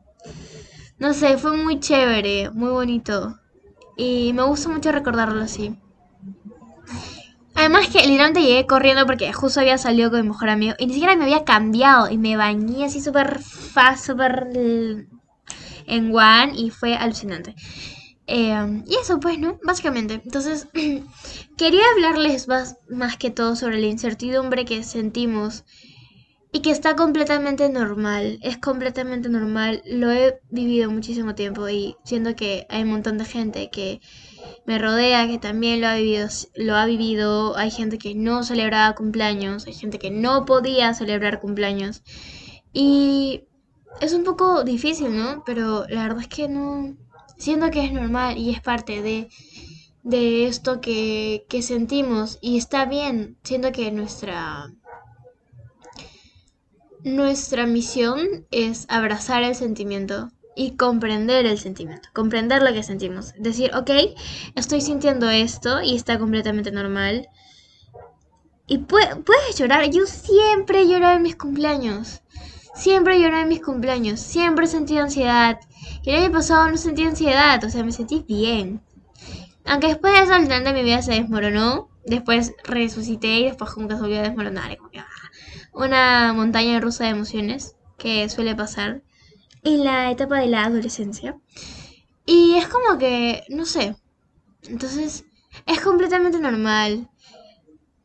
no 0.98 1.14
sé, 1.14 1.38
fue 1.38 1.58
muy 1.58 1.82
chévere, 1.82 2.52
muy 2.52 2.70
bonito. 2.70 3.38
Y 3.98 4.32
me 4.32 4.44
gusta 4.44 4.70
mucho 4.70 4.94
recordarlo 4.94 5.42
así. 5.44 5.76
Además 7.62 7.90
que 7.90 8.00
literalmente 8.00 8.42
llegué 8.42 8.66
corriendo 8.66 9.06
porque 9.06 9.32
justo 9.34 9.60
había 9.60 9.78
salido 9.78 10.10
con 10.10 10.24
mi 10.24 10.30
mejor 10.30 10.50
amigo 10.50 10.74
y 10.80 10.88
ni 10.88 10.94
siquiera 10.94 11.16
me 11.16 11.26
había 11.26 11.44
cambiado 11.44 12.10
y 12.10 12.18
me 12.18 12.36
bañé 12.36 12.86
así 12.86 13.02
súper 13.02 13.40
fast, 13.40 14.04
súper 14.04 14.48
en 15.86 16.12
one 16.12 16.54
y 16.56 16.72
fue 16.72 16.96
alucinante. 16.96 17.54
Eh, 18.26 18.84
y 18.88 18.96
eso 18.96 19.20
pues, 19.20 19.38
¿no? 19.38 19.60
Básicamente. 19.64 20.24
Entonces, 20.26 20.70
quería 21.58 21.84
hablarles 21.94 22.48
más, 22.48 22.78
más 22.90 23.16
que 23.18 23.30
todo 23.30 23.56
sobre 23.56 23.80
la 23.80 23.86
incertidumbre 23.86 24.66
que 24.66 24.82
sentimos 24.84 25.64
y 26.52 26.62
que 26.62 26.72
está 26.72 26.96
completamente 26.96 27.70
normal. 27.70 28.40
Es 28.42 28.58
completamente 28.58 29.30
normal. 29.30 29.84
Lo 29.86 30.12
he 30.12 30.42
vivido 30.50 30.90
muchísimo 30.90 31.36
tiempo 31.36 31.70
y 31.70 31.96
siento 32.06 32.36
que 32.36 32.66
hay 32.70 32.82
un 32.82 32.90
montón 32.90 33.20
de 33.20 33.26
gente 33.26 33.70
que 33.70 34.02
me 34.66 34.78
rodea 34.78 35.28
que 35.28 35.40
también 35.40 35.82
lo 35.82 35.88
ha 35.88 35.96
vivido, 35.96 36.28
lo 36.56 36.76
ha 36.76 36.86
vivido. 36.86 37.58
Hay 37.58 37.72
gente 37.72 37.98
que 37.98 38.14
no 38.16 38.44
celebraba 38.44 38.96
cumpleaños, 38.96 39.66
hay 39.68 39.74
gente 39.74 40.00
que 40.00 40.12
no 40.12 40.46
podía 40.46 40.94
celebrar 40.94 41.40
cumpleaños. 41.40 42.04
Y 42.74 43.46
es 44.00 44.14
un 44.14 44.24
poco 44.24 44.64
difícil, 44.64 45.16
¿no? 45.18 45.44
Pero 45.46 45.86
la 45.90 46.04
verdad 46.04 46.22
es 46.22 46.28
que 46.28 46.48
no. 46.48 46.96
Siento 47.38 47.72
que 47.72 47.84
es 47.84 47.92
normal 47.92 48.38
y 48.38 48.52
es 48.52 48.62
parte 48.62 49.02
de, 49.02 49.30
de 50.04 50.46
esto 50.46 50.80
que, 50.80 51.46
que 51.50 51.62
sentimos. 51.64 52.38
Y 52.42 52.58
está 52.58 52.86
bien. 52.86 53.38
Siento 53.44 53.72
que 53.72 53.92
nuestra. 53.92 54.72
Nuestra 57.04 57.66
misión 57.66 58.46
es 58.52 58.86
abrazar 58.88 59.42
el 59.42 59.56
sentimiento 59.56 60.32
y 60.56 60.72
comprender 60.72 61.46
el 61.46 61.58
sentimiento, 61.58 62.10
comprender 62.14 62.62
lo 62.62 62.74
que 62.74 62.84
sentimos. 62.84 63.34
Decir, 63.38 63.72
ok, 63.76 63.90
estoy 64.56 64.82
sintiendo 64.82 65.30
esto 65.30 65.82
y 65.82 65.96
está 65.96 66.20
completamente 66.20 66.72
normal. 66.72 67.30
Y 68.68 68.80
puedes 68.80 69.58
llorar. 69.58 69.90
Yo 69.90 70.06
siempre 70.06 70.88
lloro 70.88 71.10
en 71.12 71.22
mis 71.22 71.36
cumpleaños. 71.36 72.22
Siempre 72.74 73.20
lloro 73.20 73.40
en 73.40 73.50
mis 73.50 73.62
cumpleaños. 73.62 74.20
Siempre 74.20 74.66
he 74.66 74.68
sentido 74.70 75.04
ansiedad. 75.04 75.60
Y 76.04 76.12
el 76.12 76.24
año 76.24 76.32
pasado 76.32 76.70
no 76.70 76.78
sentí 76.78 77.04
ansiedad. 77.04 77.62
O 77.64 77.70
sea, 77.70 77.84
me 77.84 77.92
sentí 77.92 78.24
bien. 78.26 78.82
Aunque 79.66 79.88
después 79.88 80.14
de 80.14 80.24
eso, 80.24 80.36
el 80.36 80.48
tren 80.48 80.64
de 80.64 80.74
mi 80.74 80.84
vida 80.84 81.02
se 81.02 81.14
desmoronó. 81.14 81.90
Después 82.06 82.54
resucité 82.64 83.40
y 83.40 83.44
después 83.46 83.74
que 83.76 83.82
se 83.82 84.02
volvió 84.02 84.20
a 84.20 84.24
desmoronar. 84.24 84.78
Ah, 84.98 85.06
una 85.74 86.34
montaña 86.34 86.80
rusa 86.80 87.04
de 87.04 87.12
emociones 87.12 87.76
que 87.98 88.28
suele 88.30 88.56
pasar 88.56 89.02
en 89.64 89.84
la 89.84 90.12
etapa 90.12 90.40
de 90.40 90.48
la 90.48 90.66
adolescencia. 90.66 91.38
Y 92.26 92.56
es 92.56 92.68
como 92.68 92.98
que, 92.98 93.44
no 93.50 93.66
sé. 93.66 93.96
Entonces, 94.64 95.26
es 95.66 95.82
completamente 95.82 96.40
normal. 96.40 97.10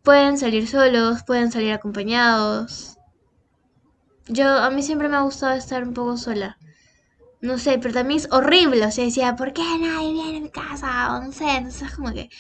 Pueden 0.03 0.39
salir 0.39 0.69
solos, 0.69 1.23
pueden 1.25 1.51
salir 1.51 1.73
acompañados. 1.73 2.97
Yo, 4.29 4.49
a 4.49 4.71
mí 4.71 4.83
siempre 4.83 5.09
me 5.09 5.17
ha 5.17 5.23
gustado 5.23 5.55
estar 5.55 5.85
un 5.85 5.95
poco 5.95 6.17
sola. 6.17 6.59
No 7.41 7.59
sé, 7.59 7.79
pero 7.79 7.95
también 7.95 8.21
es 8.21 8.29
horrible. 8.33 8.85
O 8.85 8.91
sea, 8.91 9.05
decía, 9.05 9.37
¿por 9.37 9.53
qué 9.53 9.63
nadie 9.63 10.13
viene 10.13 10.39
a 10.39 10.41
mi 10.41 10.51
casa? 10.51 11.17
O 11.17 11.23
no 11.23 11.33
sé, 11.33 11.49
entonces 11.49 11.83
es 11.83 11.95
como 11.95 12.13
que 12.13 12.31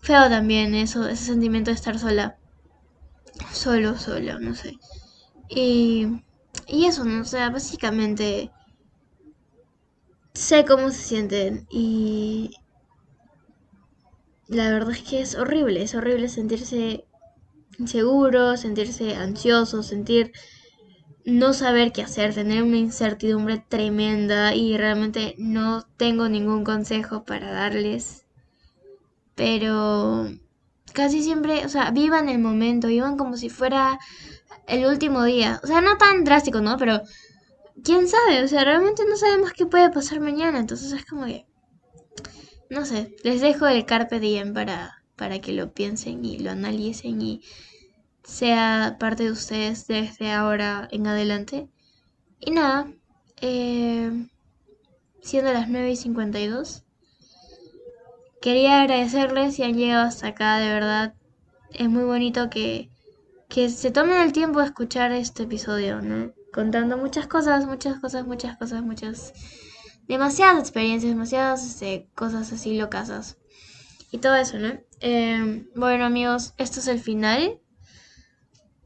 feo 0.00 0.28
también 0.28 0.74
eso, 0.74 1.08
ese 1.08 1.24
sentimiento 1.24 1.70
de 1.70 1.76
estar 1.76 1.98
sola. 1.98 2.38
Solo, 3.52 3.98
solo, 3.98 4.38
no 4.38 4.54
sé. 4.54 4.78
Y 5.48 6.22
y 6.68 6.86
eso, 6.86 7.04
¿no? 7.04 7.22
O 7.22 7.24
sea, 7.24 7.50
básicamente 7.50 8.50
sé 10.34 10.64
cómo 10.64 10.90
se 10.90 11.02
sienten 11.02 11.66
y 11.70 12.50
la 14.46 14.70
verdad 14.70 14.92
es 14.92 15.02
que 15.02 15.20
es 15.20 15.34
horrible, 15.34 15.82
es 15.82 15.94
horrible 15.94 16.28
sentirse 16.28 17.04
inseguro, 17.78 18.56
sentirse 18.56 19.14
ansioso, 19.14 19.82
sentir 19.82 20.32
no 21.24 21.52
saber 21.52 21.92
qué 21.92 22.02
hacer, 22.02 22.34
tener 22.34 22.62
una 22.62 22.78
incertidumbre 22.78 23.62
tremenda 23.68 24.54
y 24.54 24.76
realmente 24.76 25.34
no 25.38 25.86
tengo 25.96 26.28
ningún 26.28 26.64
consejo 26.64 27.24
para 27.24 27.50
darles. 27.52 28.24
Pero 29.34 30.28
casi 30.94 31.22
siempre, 31.22 31.64
o 31.64 31.68
sea, 31.68 31.90
vivan 31.90 32.28
el 32.28 32.38
momento, 32.38 32.88
vivan 32.88 33.16
como 33.16 33.36
si 33.36 33.50
fuera 33.50 33.98
el 34.66 34.86
último 34.86 35.24
día. 35.24 35.60
O 35.62 35.66
sea, 35.66 35.80
no 35.80 35.96
tan 35.96 36.24
drástico, 36.24 36.60
¿no? 36.60 36.76
Pero 36.76 37.02
quién 37.84 38.08
sabe, 38.08 38.42
o 38.42 38.48
sea, 38.48 38.64
realmente 38.64 39.04
no 39.08 39.16
sabemos 39.16 39.52
qué 39.52 39.66
puede 39.66 39.90
pasar 39.90 40.20
mañana. 40.20 40.58
Entonces 40.58 40.92
es 40.92 41.04
como 41.04 41.26
que, 41.26 41.46
no 42.70 42.84
sé, 42.84 43.14
les 43.24 43.40
dejo 43.40 43.66
el 43.66 43.84
carpe 43.86 44.20
diem 44.20 44.52
para, 44.54 45.02
para 45.16 45.40
que 45.40 45.52
lo 45.52 45.72
piensen 45.72 46.24
y 46.24 46.38
lo 46.38 46.50
analicen 46.50 47.20
y 47.22 47.42
sea 48.24 48.96
parte 49.00 49.24
de 49.24 49.32
ustedes 49.32 49.86
desde 49.86 50.32
ahora 50.32 50.88
en 50.90 51.06
adelante. 51.06 51.68
Y 52.40 52.50
nada, 52.50 52.92
eh, 53.40 54.10
siendo 55.22 55.52
las 55.52 55.68
9 55.68 55.92
y 55.92 55.96
52, 55.96 56.84
quería 58.40 58.82
agradecerles 58.82 59.56
si 59.56 59.62
han 59.62 59.76
llegado 59.76 60.06
hasta 60.06 60.28
acá, 60.28 60.58
de 60.58 60.68
verdad. 60.68 61.14
Es 61.70 61.88
muy 61.88 62.04
bonito 62.04 62.48
que 62.50 62.90
que 63.48 63.70
se 63.70 63.90
tomen 63.90 64.18
el 64.18 64.32
tiempo 64.32 64.60
de 64.60 64.66
escuchar 64.66 65.12
este 65.12 65.44
episodio, 65.44 66.02
¿no? 66.02 66.32
Contando 66.52 66.96
muchas 66.98 67.26
cosas, 67.26 67.66
muchas 67.66 67.98
cosas, 67.98 68.26
muchas 68.26 68.56
cosas, 68.56 68.82
muchas... 68.82 69.32
Demasiadas 70.06 70.60
experiencias, 70.60 71.12
demasiadas 71.12 71.66
este, 71.66 72.08
cosas 72.14 72.50
así 72.52 72.78
locasas. 72.78 73.36
Y 74.10 74.18
todo 74.18 74.36
eso, 74.36 74.58
¿no? 74.58 74.72
Eh, 75.00 75.66
bueno 75.74 76.06
amigos, 76.06 76.54
esto 76.56 76.80
es 76.80 76.88
el 76.88 76.98
final. 76.98 77.60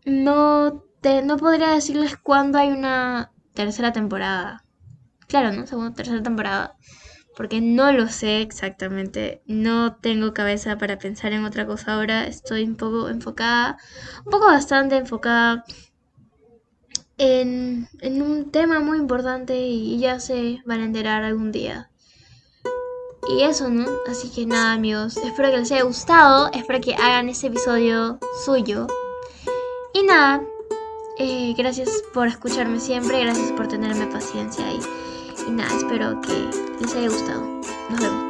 No, 0.05 0.85
te, 1.01 1.22
no 1.22 1.37
podría 1.37 1.68
decirles 1.68 2.16
cuándo 2.16 2.59
hay 2.59 2.70
una 2.70 3.33
tercera 3.55 3.92
temporada. 3.92 4.64
Claro, 5.29 5.53
¿no? 5.53 5.66
Segunda, 5.66 5.94
tercera 5.94 6.22
temporada 6.22 6.77
porque 7.36 7.60
no 7.60 7.92
lo 7.92 8.08
sé 8.08 8.42
exactamente, 8.42 9.42
no 9.46 9.96
tengo 9.96 10.34
cabeza 10.34 10.78
para 10.78 10.98
pensar 10.98 11.32
en 11.32 11.44
otra 11.44 11.66
cosa 11.66 11.94
ahora, 11.94 12.26
estoy 12.26 12.64
un 12.64 12.76
poco 12.76 13.08
enfocada, 13.08 13.78
un 14.24 14.30
poco 14.30 14.46
bastante 14.46 14.96
enfocada 14.96 15.64
en, 17.18 17.88
en 18.00 18.22
un 18.22 18.50
tema 18.50 18.80
muy 18.80 18.98
importante 18.98 19.58
y 19.58 19.98
ya 19.98 20.20
se 20.20 20.60
van 20.66 20.80
a 20.80 20.84
enterar 20.84 21.22
algún 21.24 21.52
día. 21.52 21.90
Y 23.28 23.42
eso, 23.42 23.68
¿no? 23.70 23.86
Así 24.08 24.30
que 24.30 24.46
nada, 24.46 24.72
amigos. 24.72 25.16
Espero 25.16 25.50
que 25.50 25.58
les 25.58 25.70
haya 25.70 25.84
gustado. 25.84 26.50
Espero 26.52 26.80
que 26.80 26.94
hagan 26.94 27.28
ese 27.28 27.46
episodio 27.46 28.18
suyo. 28.44 28.86
Y 29.94 30.02
nada. 30.02 30.42
eh, 31.18 31.54
gracias 31.56 32.02
por 32.12 32.26
escucharme 32.26 32.80
siempre. 32.80 33.20
Gracias 33.20 33.52
por 33.52 33.68
tenerme 33.68 34.06
paciencia. 34.08 34.64
Y, 34.72 34.80
y 35.46 35.50
nada, 35.50 35.76
espero 35.76 36.20
que 36.20 36.50
les 36.81 36.94
haya 36.94 37.09
gustado. 37.09 37.46
Nos 37.90 38.00
vemos. 38.00 38.21